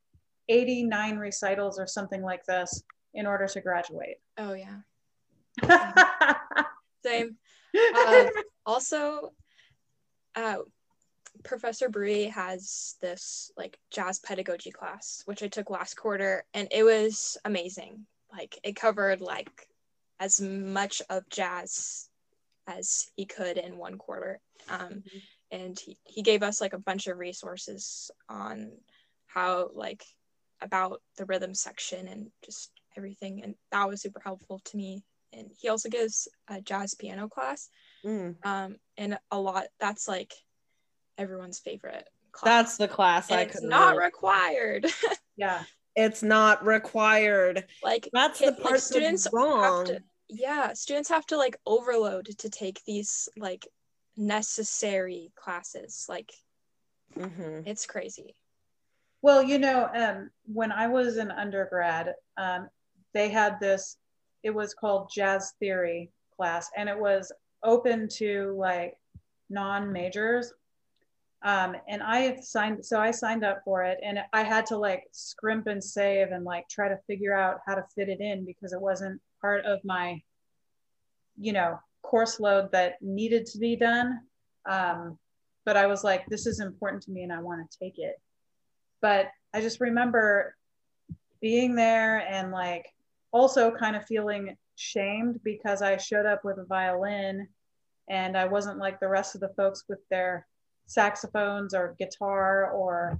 [0.48, 2.82] 89 recitals or something like this
[3.14, 4.20] in order to graduate.
[4.38, 4.80] Oh yeah.
[7.04, 7.36] Same.
[7.76, 8.26] Uh,
[8.66, 9.32] also,
[10.34, 10.56] uh,
[11.42, 16.84] Professor Bruya has this like jazz pedagogy class, which I took last quarter, and it
[16.84, 18.06] was amazing.
[18.32, 19.68] Like it covered like
[20.20, 22.08] as much of jazz
[22.66, 24.40] as he could in one quarter.
[24.68, 25.02] Um,
[25.50, 28.72] and he, he gave us like a bunch of resources on
[29.26, 30.04] how like
[30.60, 35.50] about the rhythm section and just everything and that was super helpful to me and
[35.58, 37.68] he also gives a jazz piano class
[38.04, 38.36] Mm.
[38.44, 40.32] um and a lot that's like
[41.18, 44.86] everyone's favorite class That's the class and I it's could not required
[45.36, 45.62] yeah.
[45.96, 47.64] It's not required.
[47.82, 49.86] like That's it- the like, part that's students wrong.
[49.86, 53.66] have to yeah students have to like overload to take these like
[54.16, 56.32] necessary classes like
[57.16, 57.62] Mhm.
[57.66, 58.34] it's crazy
[59.22, 62.68] Well, you know, um, when I was an undergrad, um,
[63.14, 63.96] they had this,
[64.42, 67.32] it was called jazz theory class, and it was
[67.64, 68.96] open to like
[69.50, 70.52] non majors.
[71.42, 75.04] Um, and I signed, so I signed up for it, and I had to like
[75.12, 78.72] scrimp and save and like try to figure out how to fit it in because
[78.72, 80.22] it wasn't part of my,
[81.38, 84.20] you know, course load that needed to be done.
[84.64, 85.18] Um,
[85.66, 88.20] but I was like, this is important to me and I want to take it
[89.04, 90.56] but I just remember
[91.42, 92.86] being there and like
[93.32, 97.46] also kind of feeling shamed because I showed up with a violin
[98.08, 100.46] and I wasn't like the rest of the folks with their
[100.86, 103.18] saxophones or guitar or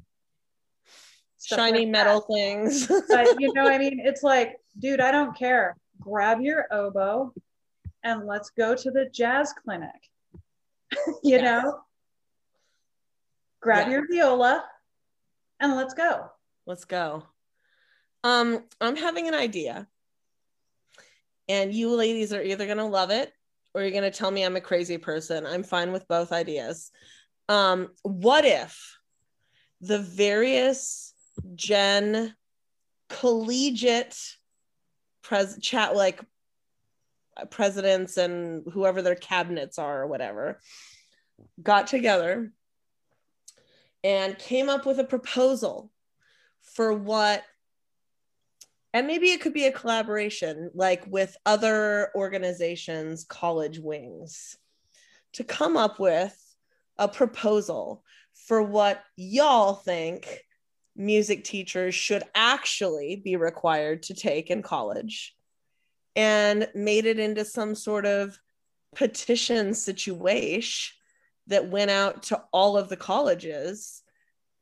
[1.42, 2.90] Shiny like metal things.
[3.08, 5.76] But you know, I mean, it's like, dude, I don't care.
[6.00, 7.32] Grab your oboe
[8.02, 9.90] and let's go to the jazz clinic.
[11.22, 11.42] you Yes.
[11.42, 11.80] know,
[13.60, 13.94] grab Yeah.
[13.94, 14.64] your viola
[15.60, 16.30] and let's go.
[16.66, 17.24] Let's go.
[18.22, 19.86] Um, I'm having an idea.
[21.46, 23.32] And you ladies are either gonna love it
[23.74, 25.46] or you're gonna tell me I'm a crazy person.
[25.46, 26.90] I'm fine with both ideas.
[27.48, 28.98] Um, what if
[29.80, 31.12] the various
[31.54, 32.34] JEN
[33.08, 34.16] collegiate
[35.22, 36.20] pres chat like
[37.50, 40.60] presidents and whoever their cabinets are or whatever
[41.62, 42.52] got together
[44.04, 45.90] and came up with a proposal
[46.62, 47.42] for what
[48.94, 54.56] and maybe it could be a collaboration like with other organizations college wings
[55.34, 56.40] to come up with
[56.96, 58.04] a proposal
[58.46, 60.40] for what y'all think
[60.96, 65.34] music teachers should actually be required to take in college
[66.14, 68.38] and made it into some sort of
[68.94, 70.94] petition situation
[71.48, 74.02] that went out to all of the colleges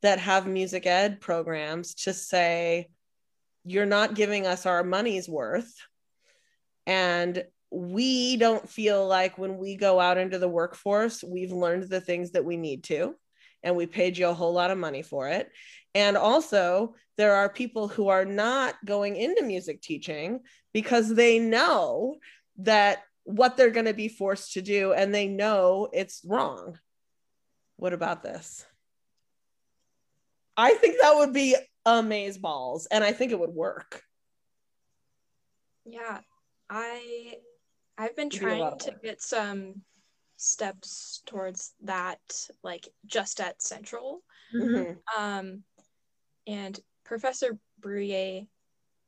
[0.01, 2.89] that have music ed programs to say,
[3.65, 5.73] you're not giving us our money's worth.
[6.87, 12.01] And we don't feel like when we go out into the workforce, we've learned the
[12.01, 13.15] things that we need to,
[13.63, 15.51] and we paid you a whole lot of money for it.
[15.95, 20.41] And also, there are people who are not going into music teaching
[20.73, 22.17] because they know
[22.59, 26.79] that what they're going to be forced to do and they know it's wrong.
[27.77, 28.65] What about this?
[30.57, 34.03] I think that would be amaze balls and I think it would work.
[35.85, 36.21] Yeah,
[36.71, 37.37] I
[37.99, 39.83] I've been It'd be trying of to get some
[40.37, 42.21] steps towards that,
[42.63, 44.23] like just at Central.
[44.55, 44.99] Mhm.
[45.17, 45.65] Um,
[46.47, 48.47] and Professor Bruya,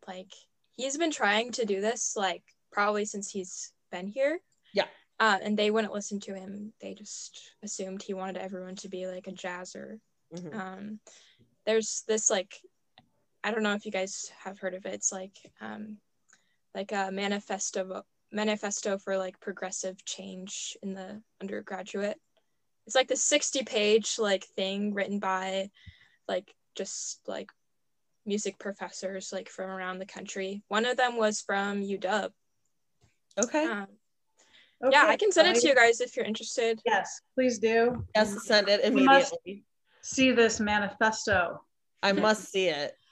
[0.06, 0.32] like
[0.72, 2.42] he's been trying to do this like
[2.72, 4.40] probably since he's been here.
[4.72, 4.88] Yeah.
[5.20, 6.72] Uh, and they wouldn't listen to him.
[6.80, 10.00] They just assumed he wanted everyone to be like a jazzer.
[10.32, 10.54] Mhm.
[10.54, 11.00] Um,
[11.66, 12.60] there's this like,
[13.42, 14.94] I don't know if you guys have heard of it.
[14.94, 15.98] It's like, um,
[16.74, 18.02] like a manifesto
[18.32, 22.18] manifesto for like progressive change in the undergraduate.
[22.86, 25.70] It's like the 60 page like thing written by
[26.28, 27.50] like just like
[28.26, 30.62] music professors like from around the country.
[30.68, 32.30] One of them was from UW.
[33.38, 33.64] Okay.
[33.64, 33.86] Um,
[34.90, 36.80] yeah, I can send it to you guys if you're interested.
[36.84, 38.04] Yes, please do.
[38.14, 39.64] Yes, send it immediately.
[40.04, 41.62] See this manifesto.
[42.02, 42.92] I must see it.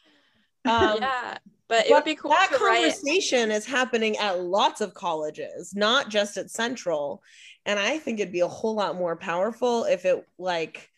[0.65, 2.83] Um, yeah, But it would be cool that to write.
[2.83, 7.21] conversation is happening at lots of colleges, not just at Central.
[7.67, 10.89] And I think it'd be a whole lot more powerful if it like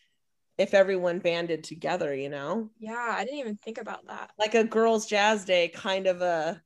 [0.59, 4.29] if everyone banded together, you know, Yeah, I didn't even think about that.
[4.37, 6.61] like a girls' jazz day, kind of a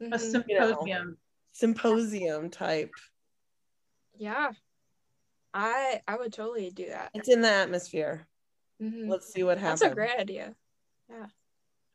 [0.00, 0.18] A Mhm.
[0.18, 1.18] symposium.
[1.52, 2.90] symposium type.
[4.16, 4.50] Yeah,
[5.54, 7.10] I I would totally do that.
[7.14, 8.26] It's in the atmosphere.
[8.82, 9.08] Mhm.
[9.08, 9.80] Let's see what happens.
[9.80, 10.54] That's a great idea.
[11.08, 11.26] Yeah.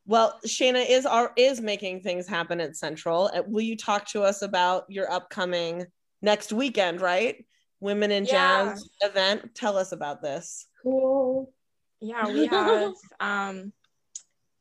[0.05, 3.30] Well, Shaina is are is making things happen at Central.
[3.34, 5.86] Uh, Will you talk to us about your upcoming
[6.21, 7.45] next weekend, right?
[7.80, 8.73] Women in Yeah.
[8.73, 9.53] Jazz event.
[9.55, 10.67] Tell us about this.
[10.82, 11.53] Cool.
[11.99, 13.73] Yeah, we have um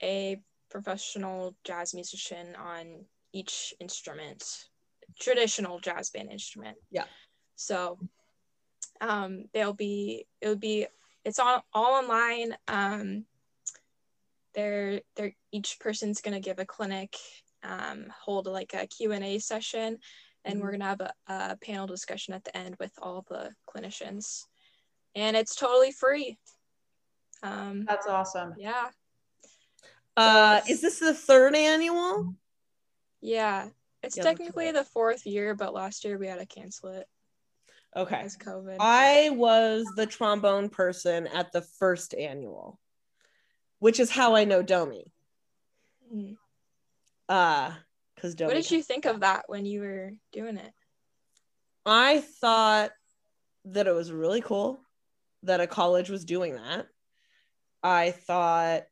[0.02, 0.40] a
[0.70, 4.44] professional jazz musician on each instrument,
[5.18, 6.76] traditional jazz band instrument.
[6.90, 7.06] Yeah.
[7.56, 7.98] So
[9.00, 10.86] um they'll be it'll be
[11.28, 12.56] it's all all online.
[12.66, 13.24] Um
[14.54, 17.14] they're they're each person's gonna give a clinic,
[17.62, 19.98] um, hold like a Q&A session,
[20.44, 24.44] and we're gonna have a, a panel discussion at the end with all the clinicians.
[25.14, 26.38] And it's totally free.
[27.42, 28.54] Um That's awesome.
[28.58, 28.88] yeah.
[30.16, 32.34] Uh, it's- is this the third annual?
[33.20, 33.68] Yeah,
[34.02, 34.74] it's Yeah, technically right.
[34.74, 37.06] the fourth year, but last year we had to cancel it
[37.96, 38.20] Okay.
[38.20, 38.76] as COVID.
[38.80, 42.78] I was the trombone person at the first annual,
[43.78, 45.12] which is how I know Domi.
[46.14, 46.36] Mm.
[47.28, 47.72] Uh,
[48.14, 48.54] because Domi.
[48.54, 50.72] What did you think of that when you were doing it?
[51.86, 52.90] I thought
[53.66, 54.80] that it was really cool
[55.44, 56.86] that a college was doing that.
[57.82, 58.82] I thought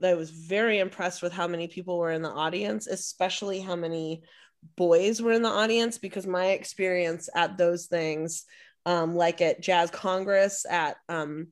[0.00, 3.76] that I was very impressed with how many people were in the audience, especially how
[3.76, 4.22] many
[4.76, 8.44] boys were in the audience, because my experience at those things,
[8.86, 11.48] um, like at Jazz Congress, at um,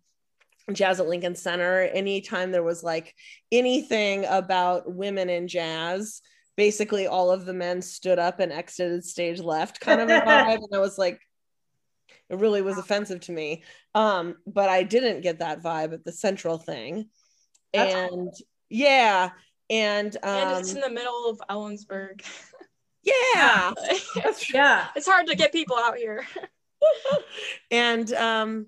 [0.72, 3.14] Jazz at Lincoln Center, anytime there was like
[3.50, 6.20] anything about women in jazz,
[6.56, 10.56] basically all of the men stood up and exited stage left kind of a vibe.
[10.56, 11.20] and I was like,
[12.28, 13.62] it really was offensive to me.
[13.94, 17.08] Um, but I didn't get that vibe at the central thing.
[17.72, 18.32] That's and
[18.68, 19.30] yeah,
[19.70, 22.22] and and um it's in the middle of Ellensburg.
[23.34, 23.72] yeah.
[24.52, 24.88] Yeah.
[24.96, 26.26] it's hard to get people out here.
[27.70, 28.66] and um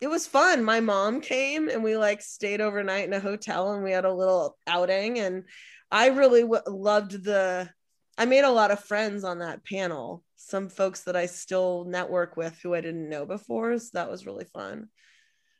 [0.00, 0.64] it was fun.
[0.64, 4.12] My mom came and we like stayed overnight in a hotel and we had a
[4.12, 5.18] little outing.
[5.18, 5.44] And
[5.90, 7.68] i really w- loved the
[8.16, 10.24] i made a lot of friends on that panel.
[10.36, 13.78] Some folks that i still network with who i didn't know before.
[13.78, 14.88] So that was really fun.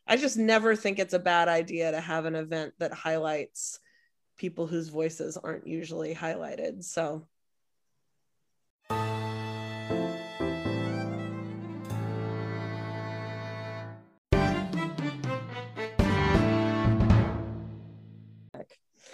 [0.06, 3.78] I just never think it's a bad idea to have an event that highlights
[4.38, 6.82] people whose voices aren't usually highlighted.
[6.82, 7.28] So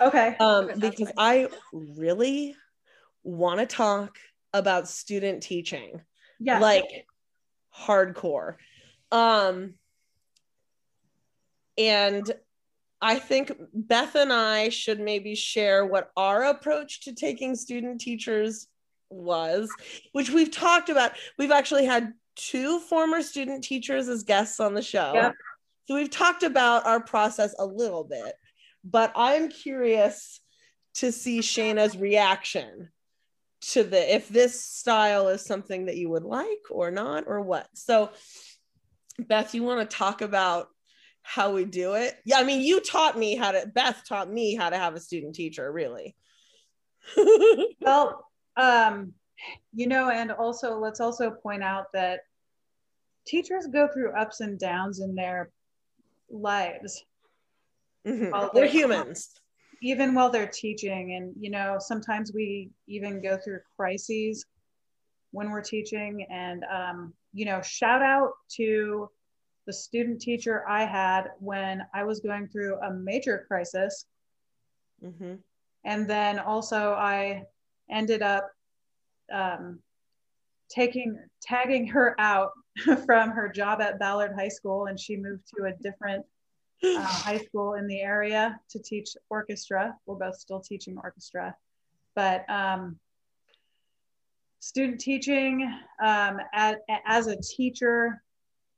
[0.07, 0.37] Okay.
[0.41, 1.13] um, Okay, because.
[1.17, 2.57] I really
[3.23, 4.19] want to talk
[4.53, 6.01] about student teaching,
[6.39, 6.59] Yeah.
[6.61, 7.07] like
[7.77, 8.57] hardcore.
[9.13, 9.75] Um,
[11.79, 12.33] and
[13.03, 18.69] I think Beth and I should maybe share what our approach to taking student teachers
[19.11, 19.71] was,
[20.13, 21.13] which we've talked about.
[21.39, 25.13] We've actually had two former student teachers as guests on the show.
[25.15, 25.35] Yep.
[25.89, 28.35] So we've talked about our process a little bit,
[28.89, 30.41] but I'm curious
[30.95, 32.89] to see Shaina's reaction
[33.61, 37.69] to the if this style is something that you would like or not or what.
[37.75, 38.11] So
[39.19, 40.69] Beth, you want to talk about
[41.23, 42.15] how we do it?
[42.25, 45.01] Yeah, I mean, you taught me how to Beth taught me how to have a
[45.01, 46.15] student teacher, really.
[47.81, 48.27] Well,
[48.57, 49.13] um,
[49.73, 52.21] you know, and also let's also point out that
[53.27, 55.51] teachers go through ups and downs in their
[56.31, 57.05] lives,
[58.07, 58.31] Mhm.
[58.33, 59.41] Well, They're they- humans.
[59.83, 61.15] even while they're teaching.
[61.15, 64.47] And, you know, sometimes we even go through crises
[65.33, 66.25] when we're teaching.
[66.31, 69.11] And, um, you know, shout out to
[69.67, 74.07] the student teacher I had when I was going through a major crisis.
[75.03, 75.43] Mhm.
[75.85, 77.47] and then also I
[77.91, 78.51] ended up
[79.31, 79.83] um,
[80.71, 82.53] taking tagging her out
[83.07, 86.25] from her job at Ballard High School, and she moved to a different
[86.85, 89.97] uh, high school in the area to teach orchestra.
[90.07, 91.57] We're both still teaching orchestra,
[92.15, 92.99] but um,
[94.61, 95.73] student teaching
[96.03, 98.23] um, at, as a teacher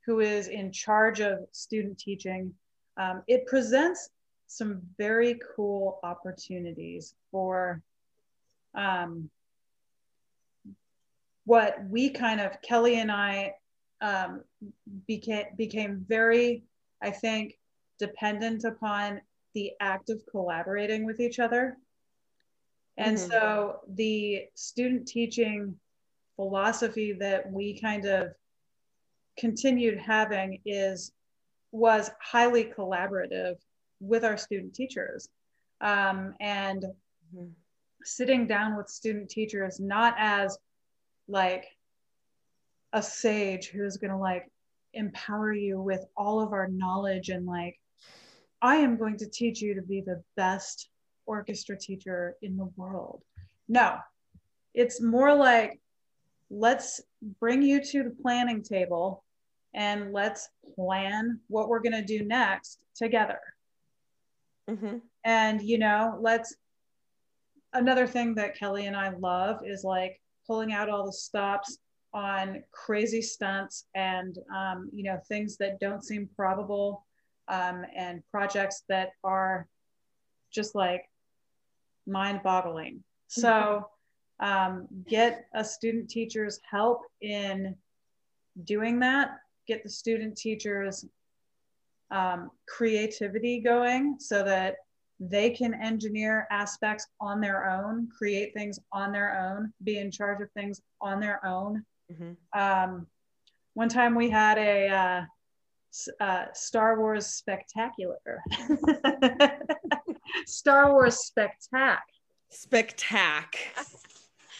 [0.05, 2.53] who is in charge of student teaching,
[2.97, 4.09] um, it presents
[4.47, 7.81] some very cool opportunities for
[8.73, 9.29] um,
[11.45, 13.53] what we kind of Kelly and I
[14.01, 14.43] um,
[15.07, 16.63] became became very,
[17.01, 17.58] I think,
[17.99, 19.21] dependent upon
[19.53, 21.77] the act of collaborating with each other.
[22.97, 23.29] And Mhm.
[23.29, 25.79] so the student teaching
[26.35, 28.33] philosophy that we kind of
[29.37, 31.11] continued having is
[31.71, 33.57] was highly collaborative
[33.99, 35.29] with our student teachers
[35.81, 36.85] um, and
[37.33, 37.53] Mhm.
[38.03, 40.57] sitting down with student teachers not as
[41.27, 41.77] like
[42.93, 44.51] a sage who's going to like
[44.93, 47.78] empower you with all of our knowledge and like
[48.61, 50.89] i am going to teach you to be the best
[51.25, 53.23] orchestra teacher in the world.
[53.67, 53.97] No
[54.73, 55.79] it's more like
[56.49, 57.01] let's
[57.39, 59.23] bring you to the planning table
[59.73, 63.39] and let's plan what we're going to do next together.
[64.69, 65.01] Mhm.
[65.25, 66.55] and you know let's
[67.73, 71.79] another thing that kelly and i love is like pulling out all the stops
[72.13, 77.05] on crazy stunts and um, you know things that don't seem probable
[77.49, 79.67] um, and projects that are
[80.51, 81.03] just like
[82.07, 83.87] mind boggling so
[84.39, 87.75] um, get a student teacher's help in
[88.63, 91.05] doing that get the student teachers
[92.11, 94.77] um, creativity going so that
[95.19, 100.41] they can engineer aspects on their own, create things on their own, be in charge
[100.41, 101.85] of things on their own.
[102.11, 102.37] Mhm.
[102.53, 103.07] Um,
[103.73, 105.25] one time we had a uh,
[106.19, 108.17] uh, Star Wars spectacular.
[110.45, 111.99] Star Wars spectac.
[112.53, 113.55] Spectac.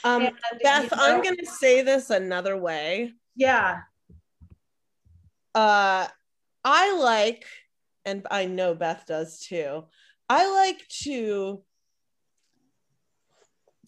[0.01, 3.11] Um, And, Beth, I'm know, gonna say this another way.
[3.35, 3.79] Yeah.
[5.53, 6.07] Uh,
[6.63, 7.43] I like,
[8.05, 9.83] and I know Beth does too.
[10.29, 11.61] I like to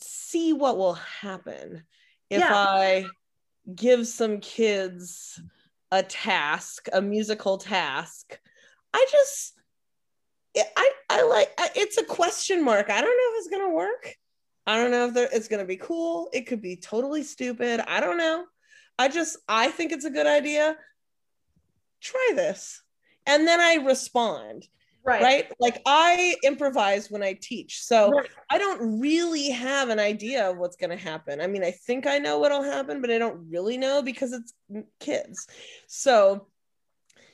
[0.01, 1.83] see what will happen
[2.29, 2.55] if Yeah.
[2.55, 3.05] I
[3.73, 5.39] give some kids
[5.91, 8.39] a task, a musical task.
[8.93, 9.53] I just,
[10.57, 11.51] I, I like.
[11.75, 12.89] It's a question mark.
[12.89, 14.15] I don't know if it's gonna work.
[14.67, 16.29] I don't know if it's gonna be cool.
[16.33, 17.81] It could be totally stupid.
[17.87, 18.45] I don't know.
[18.99, 20.75] I just, I think it's a good idea.
[22.01, 22.81] Try this,
[23.25, 24.67] and then I respond
[25.03, 25.21] Right.
[25.23, 25.45] right?
[25.59, 27.83] Like I improvise when I teach.
[27.83, 28.29] So Right.
[28.49, 31.41] I don't really have an idea of what's going to happen.
[31.41, 34.53] I mean, I think I know what'll happen, but I don't really know because it's
[34.99, 35.47] kids.
[35.87, 36.47] So,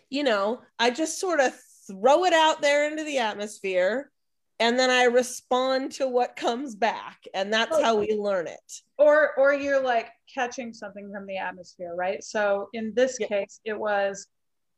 [0.10, 1.54] you know, I just sort of
[1.88, 4.12] throw it out there into the atmosphere
[4.60, 7.20] and then I respond to what comes back.
[7.34, 8.82] And that's oh, how we learn it.
[8.98, 13.28] or or you're like catching something from the atmosphere right so in this Yeah.
[13.28, 14.28] case it was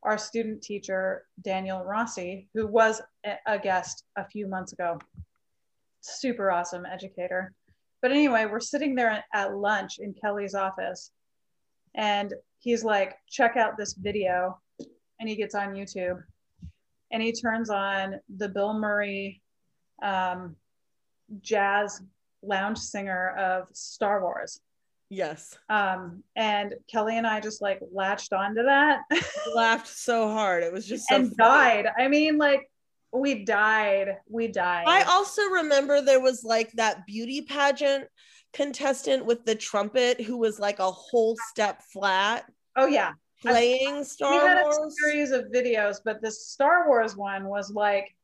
[0.03, 4.99] our student teacher daniel rossi who was a- guest a few months ago
[6.01, 7.53] super awesome educator
[8.01, 11.11] but anyway we're sitting there at lunch in kelly's office
[11.95, 14.57] and he's like check out this video
[15.19, 16.21] and he gets on youtube
[17.11, 19.41] and he turns on the bill murray
[20.01, 20.55] um,
[21.41, 22.01] jazz
[22.41, 24.61] lounge singer of Star Wars.
[25.09, 25.57] Yes.
[25.69, 29.01] Um, and Kelly and I just like latched onto that
[29.55, 30.63] laughed so hard.
[30.63, 31.83] It was just so and funny.
[31.83, 31.91] died.
[31.97, 32.69] I mean, like
[33.11, 34.17] we died.
[34.29, 34.85] We died.
[34.87, 38.05] I also remember there was like that beauty pageant
[38.53, 42.45] contestant with the trumpet who was like a whole step flat
[42.75, 43.11] oh yeah.
[43.41, 44.43] playing Star Wars.
[44.43, 48.15] We had a series of videos, but the Star Wars one was like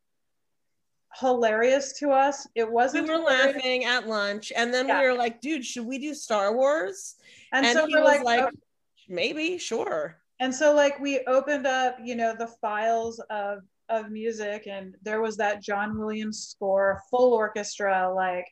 [1.19, 2.47] hilarious to us.
[2.55, 3.55] It wasn't We were hilarious.
[3.55, 5.01] laughing at lunch, and then Yeah.
[5.01, 7.15] we were like, "Dude, should we do Star Wars?"
[7.51, 8.59] And, And, so he we're was like, like, oh,
[9.07, 14.67] "Maybe, sure." and so like we opened up you know the files of of music
[14.67, 18.45] and there was that john williams score full orchestra like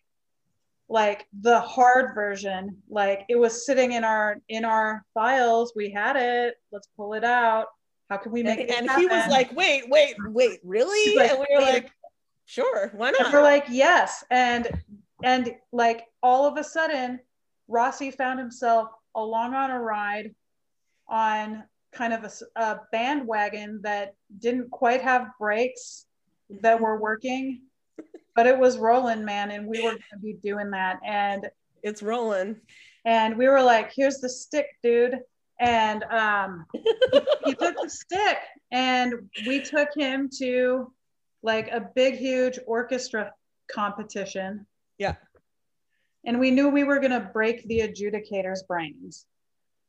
[0.88, 6.16] like the hard version like it was sitting in our in our files we had
[6.16, 7.66] it let's pull it out
[8.10, 11.32] how can we make And, it and he was like, "Wait, wait, wait, really?" Like,
[11.32, 11.92] and we were like,
[12.46, 14.68] "Sure, why and not?" we're like yes and
[15.24, 17.20] and like all of a sudden
[17.68, 20.34] rossi found himself along on a ride
[21.08, 22.26] on kind of
[22.56, 26.06] a bandwagon that didn't quite have brakes
[26.62, 27.62] that were working
[28.36, 31.50] but it was rolling man and we were going to be doing that and
[31.84, 32.60] it's rolling.
[33.06, 35.20] and we were like here's the stick dude
[35.60, 36.66] and um
[37.46, 38.38] he took the stick
[38.72, 39.14] and
[39.46, 40.92] we took him to
[41.44, 43.32] like a big huge orchestra
[43.72, 44.66] competition
[44.98, 45.16] Yeah.
[46.26, 49.26] and we knew we were going to break the adjudicators brains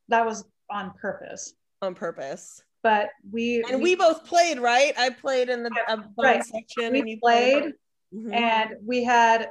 [0.08, 2.62] that was on purpose on purpose.
[2.82, 4.94] but we And we both played, right?
[4.98, 6.42] I played in the uh, Right.
[6.42, 7.72] section, we and you played
[8.12, 8.32] Mhm.
[8.34, 9.50] and we had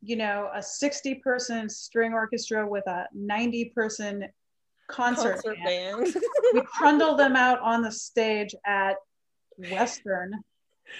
[0.00, 4.24] you know a 60 person string orchestra with a 90 person
[4.88, 6.04] concert, concert band.
[6.14, 6.24] band.
[6.54, 8.96] we trundle them out on the stage at
[9.56, 10.32] western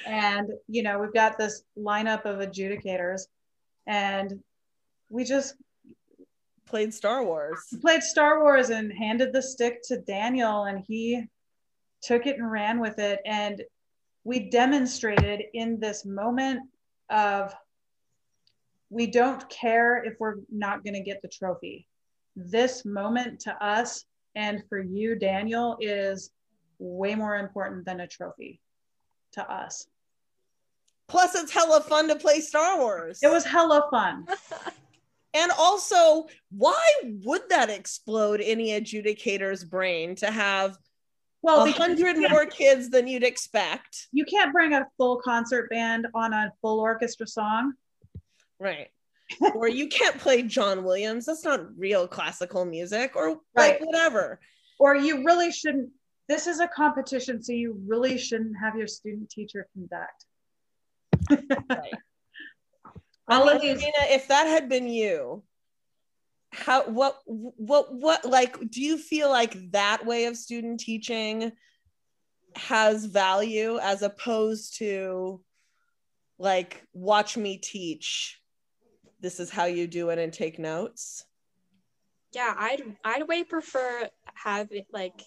[0.07, 3.23] and you know we've got this lineup of adjudicators
[3.87, 4.43] and
[5.11, 5.55] we just
[6.69, 7.61] Played Star Wars.
[7.81, 11.25] played Star Wars and handed the stick to Daniel, and he
[12.03, 13.21] took it and ran with it.
[13.25, 13.63] And
[14.25, 16.61] we demonstrated in this moment
[17.09, 17.55] of
[18.91, 21.87] we don't care if we're not going to get the trophy.
[22.37, 26.31] This moment to us and for you, Daniel, is
[26.79, 28.61] way more important than a trophy
[29.33, 29.87] to us.
[31.09, 33.21] Plus, it's hella fun to play Star Wars.
[33.23, 34.27] It was hella fun.
[35.35, 36.83] And also, why
[37.23, 40.79] would that explode any adjudicator's brain to have
[41.43, 44.09] Well, a hundred more kids than you'd expect?
[44.11, 47.75] You can't bring a full concert band on a full orchestra song.
[48.59, 48.89] Right.
[49.55, 51.27] or you can't play John Williams.
[51.27, 53.81] That's not real classical music, or like Right.
[53.85, 54.41] whatever.
[54.81, 55.91] or you really shouldn't
[56.29, 60.25] this is a competition so you really shouldn't have your student teacher conduct
[61.31, 61.95] Right.
[63.29, 65.43] all I of mean, these Gina, if that had been you,
[66.51, 71.53] how what what what like do you feel like that way of student teaching
[72.57, 75.43] has value as opposed to
[76.39, 78.41] like watch me teach
[79.21, 81.27] this is how you do it and take notes
[82.33, 85.21] yeah i'd i'd way prefer having like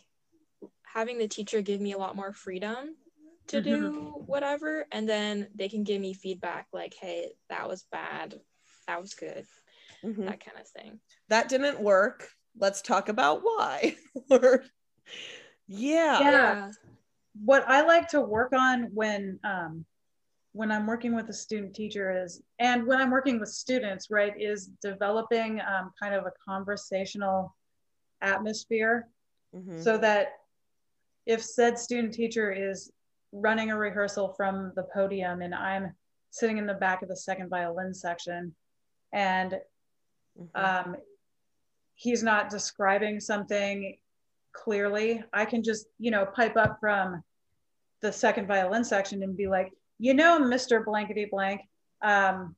[0.93, 2.95] having the teacher give me a lot more freedom
[3.47, 8.39] to do whatever and then they can give me feedback like hey that was bad.
[8.87, 9.45] That was good.
[10.03, 10.25] Mhm.
[10.25, 10.99] that kind of thing.
[11.29, 12.29] That didn't work.
[12.57, 13.95] Let's talk about why.
[14.29, 14.63] Or
[15.67, 16.19] yeah.
[16.19, 16.71] Yeah.
[17.45, 19.85] what i like to work on when um
[20.51, 24.33] when i'm working with a student teacher is and when i'm working with students right
[24.37, 27.55] is developing um, kind of a conversational
[28.21, 29.07] atmosphere
[29.55, 29.81] Mhm.
[29.81, 30.40] so that
[31.25, 32.91] if said student teacher is
[33.31, 35.95] running a rehearsal from the podium and I'm
[36.31, 38.55] sitting in the back of the second violin section
[39.13, 39.59] and
[40.39, 40.49] Mhm.
[40.55, 40.97] um,
[41.95, 43.97] he's not describing something
[44.53, 47.23] clearly, I can just, you know, pipe up from
[48.01, 50.83] the second violin section and be like, you know, Mr.
[50.83, 51.61] Blankety Blank,
[52.01, 52.55] um,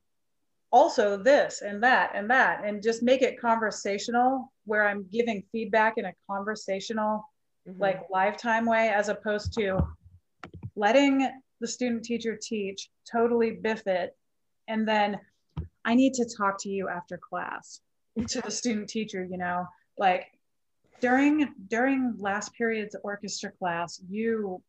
[0.70, 5.98] also this and that and that, and just make it conversational where I'm giving feedback
[5.98, 7.24] in a conversational
[7.66, 7.80] Mhm.
[7.80, 9.78] like lifetime way as opposed to
[10.76, 11.26] letting
[11.60, 14.16] the student teacher teach totally biff it
[14.68, 15.18] and then
[15.84, 17.80] i need to talk to you after class
[18.28, 20.26] to the student teacher you know like
[21.00, 24.62] during during last period's orchestra class you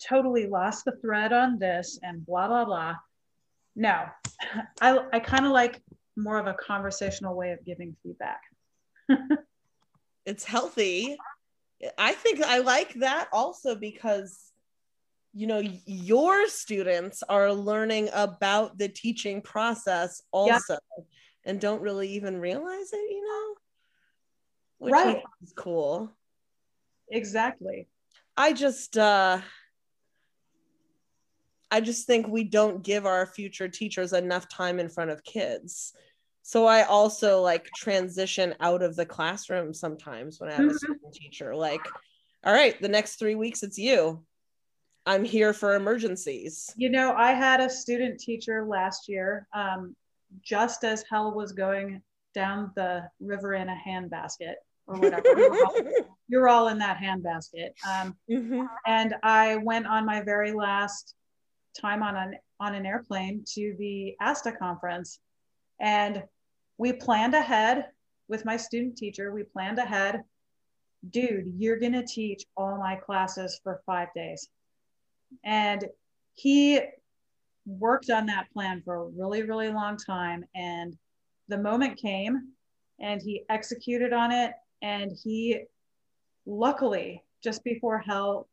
[0.00, 2.94] totally lost the thread on this and blah blah blah
[3.74, 4.04] no
[4.80, 5.82] i i kind of like
[6.16, 8.42] more of a conversational way of giving feedback
[10.26, 11.16] it's healthy.
[11.98, 14.52] I think I like that also because
[15.34, 20.78] you know your students are learning about the teaching process also
[21.44, 23.54] and don't really even realize it, you know?
[24.78, 25.22] Which Right.
[25.42, 26.12] is cool.
[27.10, 27.88] exactly
[28.36, 29.40] I just uh
[31.70, 35.94] I just think we don't give our future teachers enough time in front of kids.
[36.42, 40.76] So I also like transition out of the classroom sometimes when I have a Mhm.
[40.76, 41.54] student teacher.
[41.54, 41.94] Like,
[42.44, 44.24] all right, the next three weeks it's you.
[45.06, 46.72] I'm here for emergencies.
[46.76, 49.96] You know, I had a student teacher last year, um,
[50.42, 52.02] just as hell was going
[52.34, 54.54] down the river in a handbasket
[54.86, 55.24] or whatever.
[56.28, 57.70] you're, all, all in that handbasket.
[57.86, 58.68] Um, Mhm.
[58.86, 61.14] and I went on my very last
[61.80, 65.18] time on an on an airplane to the ASTA conference,
[65.82, 66.22] and
[66.78, 67.86] we planned ahead
[68.28, 69.32] with my student teacher.
[69.32, 70.22] We planned ahead,
[71.10, 71.52] dude.
[71.58, 74.48] You're gonna teach all my classes for five days,
[75.44, 75.84] and
[76.34, 76.80] he
[77.66, 80.44] worked on that plan for a really really long time.
[80.54, 80.96] And
[81.48, 82.52] the moment came,
[83.00, 85.64] and he executed on it, and he
[86.46, 88.48] luckily just before hell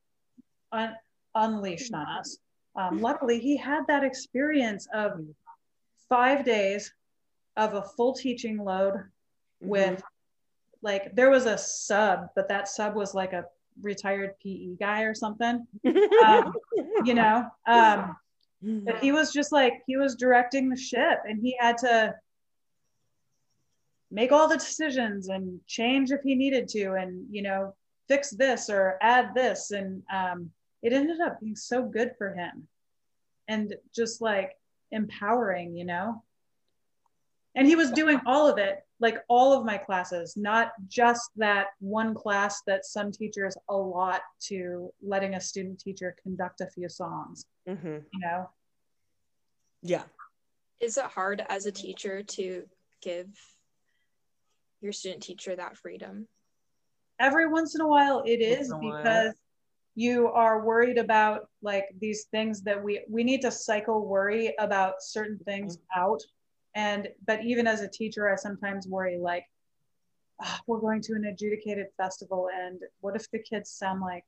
[0.72, 0.96] un-
[1.36, 2.40] unleashed on us.
[2.76, 5.20] Um, luckily, he had that experience of
[6.08, 6.92] five days
[7.60, 9.04] of a full teaching load
[9.60, 10.02] with
[10.82, 13.46] like there was a sub, but that sub was like a
[13.82, 15.68] retired PE guy or something,
[16.26, 16.54] um,
[17.06, 17.46] you know.
[17.68, 18.16] Um,
[18.62, 22.16] but he was just like he was directing the ship, and he had to
[24.12, 27.76] make all the decisions and change if he needed to, and you know
[28.08, 30.50] fix this or add this, and um,
[30.82, 32.68] it ended up being so good for him,
[33.50, 34.58] and just like
[34.92, 36.24] empowering, you know.
[37.56, 41.68] And he was doing all of it, like all of my classes, not just that
[41.80, 47.46] one class that some teachers allot to letting a student teacher conduct a few songs,
[47.68, 48.06] Mhm.
[48.14, 48.50] you know.
[49.82, 50.04] Yeah.
[50.80, 52.70] Is it hard as a teacher to
[53.02, 53.28] give
[54.82, 56.28] your student teacher that freedom?
[57.20, 59.04] Every once in a while it is Once is in a while.
[59.04, 59.36] because
[59.96, 65.02] you are worried about like these things that we we need to cycle worry about
[65.02, 66.00] certain things Mm-hmm.
[66.00, 66.22] out
[66.76, 69.46] and but even as a teacher i sometimes worry like
[70.42, 74.24] "Ah, we're going to an adjudicated festival and what if the kids sound like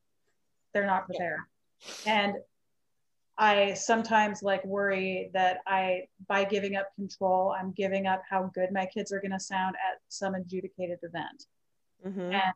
[0.74, 1.40] they're not prepared
[2.06, 2.36] and
[3.38, 8.72] i sometimes like worry that i by giving up control i'm giving up how good
[8.72, 11.46] my kids are going to sound at some adjudicated event.
[12.06, 12.34] Mhm.
[12.34, 12.54] and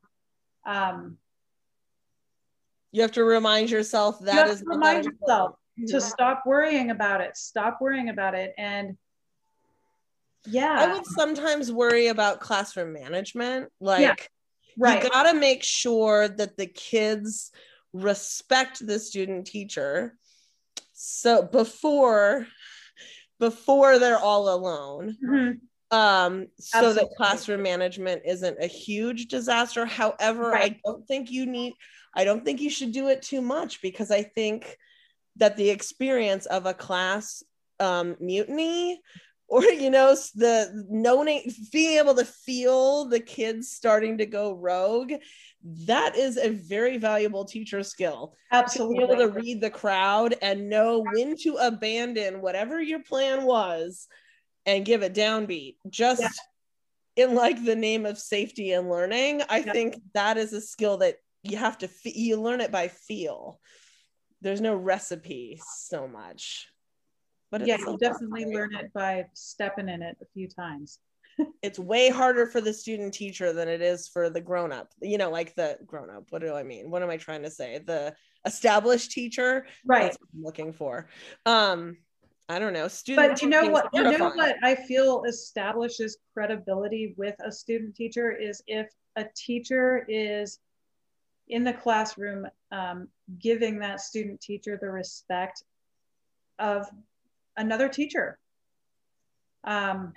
[0.66, 1.18] um
[2.92, 5.58] You have to remind yourself that you have is to remind yourself
[5.88, 8.98] to stop worrying about it stop worrying about it and
[10.48, 13.70] yeah I would sometimes worry about classroom management.
[13.80, 14.30] Like,
[14.78, 17.52] right you gotta make sure that the kids
[17.94, 20.18] respect the student teacher.
[20.94, 22.48] So before
[23.40, 25.60] before they're all alone, Mhm.
[25.92, 29.86] um, so that classroom management isn't a huge disaster.
[29.86, 30.74] However, Right.
[30.74, 31.74] I don't think you need.
[32.14, 34.78] I don't think you should do it too much because I think
[35.36, 37.44] that the experience of a class
[37.80, 39.02] um, mutiny
[39.56, 41.42] or you know the knowing
[41.72, 45.14] being able to feel the kids starting to go rogue
[45.64, 50.36] that is a very valuable teacher skill to be absolutely able to read the crowd
[50.42, 54.08] and know when to abandon whatever your plan was
[54.66, 57.28] and give a downbeat just Yeah.
[57.28, 59.72] in like the name of safety and learning i Yeah.
[59.72, 63.60] think that is a skill that you have to you learn it by feel
[64.42, 66.68] there's no recipe so much
[67.58, 71.00] but yeah you definitely learn it by stepping in it a few times.
[71.62, 75.18] It's way harder for the student teacher than it is for the grown up you
[75.18, 76.90] know like the grown up what do i mean?
[76.90, 77.80] What am i trying to say?
[77.80, 78.14] The
[78.46, 79.66] established teacher?
[79.86, 80.04] Right.
[80.04, 81.10] That's what I'm looking for.
[81.46, 81.98] Um,
[82.48, 82.88] I don't know.
[82.88, 87.96] Student but you know what you know what i feel establishes credibility with a student
[87.96, 90.60] teacher is if a teacher is
[91.48, 93.08] in the classroom um,
[93.40, 95.64] giving that student teacher the respect
[96.60, 96.90] of
[97.58, 98.38] another teacher.
[99.64, 100.14] Um,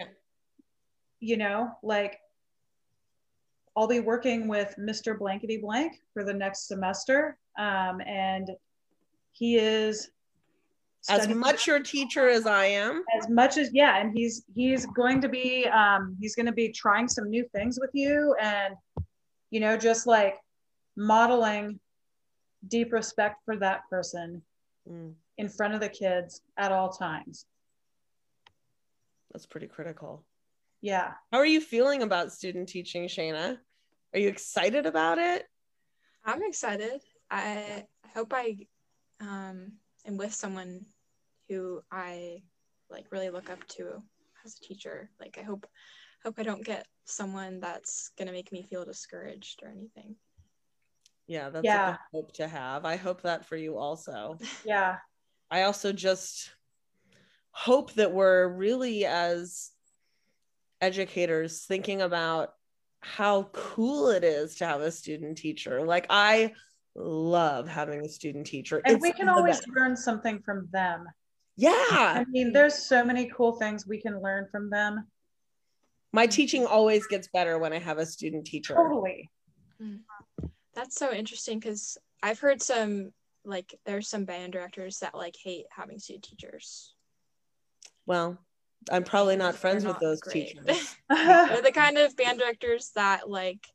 [1.21, 2.19] you know like
[3.77, 8.51] i'll be working with mr blankety blank for the next semester um, and
[9.33, 10.11] he is
[11.09, 13.03] As much your teacher as I am.
[13.19, 16.71] as much as yeah and he's he's going to be um he's going to be
[16.71, 18.75] trying some new things with you and
[19.51, 20.37] you know just like
[20.97, 21.79] modeling
[22.67, 24.43] deep respect for that person.
[24.91, 27.47] Mm, in front of the kids at all times
[29.33, 30.25] that's pretty critical.
[30.81, 33.59] yeah How are you feeling about student teaching, Shaina?
[34.15, 35.45] Are you excited about it?
[36.25, 37.03] I'm excited.
[37.31, 37.85] I
[38.15, 38.57] hope I
[39.21, 39.73] um,
[40.07, 40.87] am with someone
[41.49, 42.43] who I
[42.91, 44.03] like really look up to
[44.45, 45.11] as a teacher.
[45.21, 45.67] Like I hope
[46.25, 50.17] hope I don't get someone that's gonna make me feel discouraged or anything.
[51.27, 51.87] Yeah, that's a Yeah.
[51.91, 52.87] good hope to have.
[52.87, 54.39] I hope that for you also.
[54.65, 54.97] yeah
[55.51, 56.51] I also just
[57.51, 59.71] hope that we're really as
[60.81, 62.51] educators thinking about
[63.01, 65.85] how cool it is to have a student teacher.
[65.85, 66.53] Like I
[66.95, 68.81] love having a student teacher.
[68.85, 69.69] and It's we can always best.
[69.75, 71.07] learn something from them
[71.57, 71.73] Yeah.
[71.91, 75.07] i mean there's so many cool things we can learn from them
[76.13, 78.75] My teaching always gets better when I have a student teacher.
[78.75, 79.31] totally
[79.81, 80.01] mm.
[80.75, 83.13] That's so interesting because I've heard some
[83.45, 86.95] like there's some band directors that like hate having student teachers.
[88.07, 88.39] Well,
[88.91, 90.49] I'm probably not They're friends with those great.
[90.49, 90.97] teachers.
[91.09, 93.67] They're the kind of band directors that like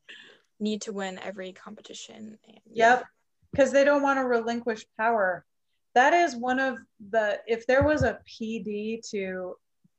[0.59, 2.37] need to win every competition.
[2.47, 3.05] And, Yep.
[3.51, 5.45] Because they don't want to relinquish power.
[5.93, 6.77] That is one of
[7.11, 9.55] the, if there was a PD to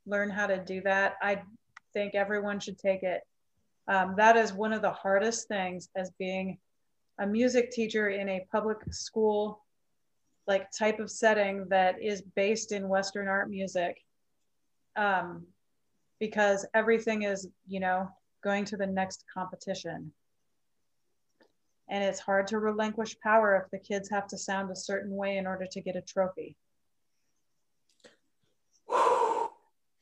[0.07, 1.43] learn how to do that, I
[1.93, 3.23] think everyone should take it.
[3.87, 6.59] Um, that is one of the hardest things as being
[7.19, 9.63] a music teacher in a public school
[10.47, 13.97] like type of setting that is based in Western art music.
[14.97, 15.47] Um,
[16.21, 18.09] because everything is, you know,
[18.43, 20.13] going to the next competition
[21.89, 25.37] and it's hard to relinquish power if the kids have to sound a certain way
[25.37, 26.57] in order to get a trophy.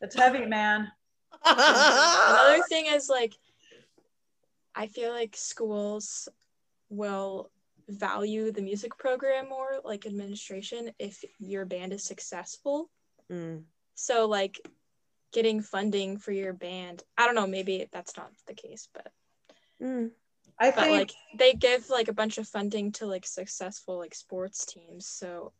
[0.01, 0.91] It's heavy, man.
[1.45, 3.35] Another thing is like
[4.75, 6.29] I feel like schools
[6.93, 7.51] will
[7.89, 12.91] value the music program more like administration if your band is successful.
[13.31, 13.65] Mm.
[13.95, 14.61] So like
[15.33, 17.03] getting funding for your band.
[17.17, 19.11] I don't know, maybe that's not the case, but
[19.83, 20.11] Mm.
[20.59, 24.15] I but think like they give like a bunch of funding to like successful like
[24.15, 25.07] sports teams.
[25.07, 25.53] So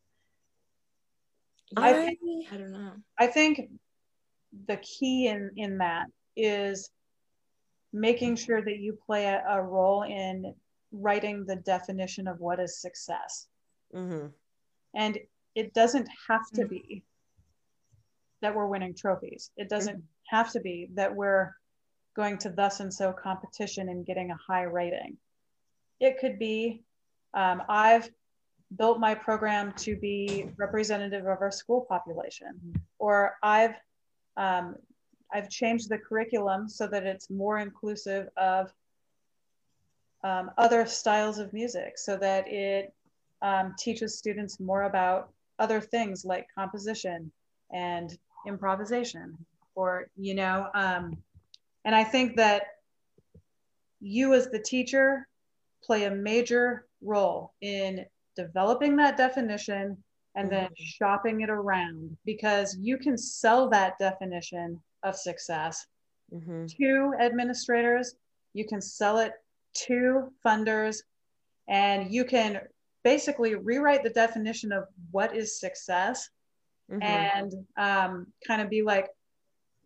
[1.77, 2.21] I think
[2.53, 2.93] I don't know.
[3.19, 3.71] I think
[4.67, 6.07] the key in in that
[6.37, 6.91] is
[7.93, 10.55] making sure that you play a, a role in
[10.93, 13.49] writing the definition of what is success.
[13.95, 14.27] Mm-hmm.
[14.95, 15.19] And
[15.55, 17.03] it doesn't have to be
[18.41, 19.51] that we're winning trophies.
[19.57, 21.55] It doesn't have to be that we're
[22.15, 25.17] going to thus and so competition and getting a high rating.
[26.01, 26.83] It could be
[27.35, 28.11] um, I've
[28.77, 33.75] built my program to be representative of our school population, or I've
[34.37, 34.77] um,
[35.33, 38.73] I've changed the curriculum so that it's more inclusive of
[40.25, 42.93] um, other styles of music, so that it
[43.43, 47.31] um, teaches students more about other things like composition
[47.73, 48.17] and
[48.47, 49.37] improvisation,
[49.75, 51.17] or you know, um,
[51.85, 52.63] and I think that
[54.01, 55.27] you as the teacher
[55.83, 58.05] play a major role in
[58.37, 59.97] developing that definition
[60.35, 60.77] and then Mhm.
[60.77, 65.87] shopping it around because you can sell that definition of success
[66.33, 66.67] Mm-hmm.
[66.67, 68.15] to administrators,
[68.55, 69.33] you can sell it
[69.87, 70.99] to funders,
[71.69, 72.61] and you can
[73.05, 76.29] basically rewrite the definition of what is success
[76.91, 77.03] Mm-hmm.
[77.03, 79.09] and um, kind of be like,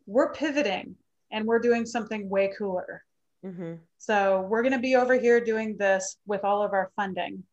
[0.06, 0.96] we're pivoting
[1.30, 3.04] and we're doing something way cooler.
[3.44, 3.74] Mm-hmm.
[3.98, 7.44] So we're going to be over here doing this with all of our funding,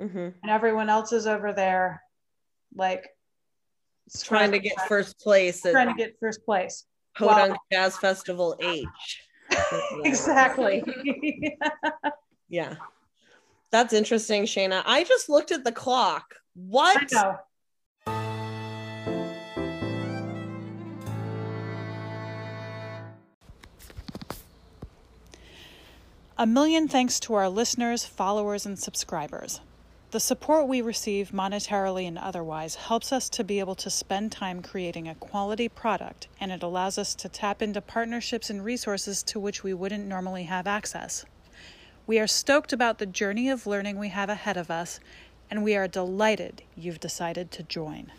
[0.00, 0.18] Mm-hmm.
[0.18, 2.02] and everyone else is over there,
[2.74, 3.08] like
[4.22, 6.84] Trying to get first place trying to get first place.
[7.16, 8.86] Podunk Jazz Festival H.
[10.04, 10.82] exactly.
[12.50, 12.76] Yeah.
[13.70, 14.82] That's interesting, Shaina.
[14.86, 16.24] I just looked at the clock.
[16.34, 17.12] I What?
[17.12, 17.38] know.
[26.38, 29.60] A million thanks to our listeners, followers, and subscribers.
[30.10, 34.62] The support we receive monetarily and otherwise helps us to be able to spend time
[34.62, 39.38] creating a quality product, and it allows us to tap into partnerships and resources to
[39.38, 41.26] which we wouldn't normally have access.
[42.06, 44.98] We are stoked about the journey of learning we have ahead of us,
[45.50, 48.10] and we are delighted you've decided to join.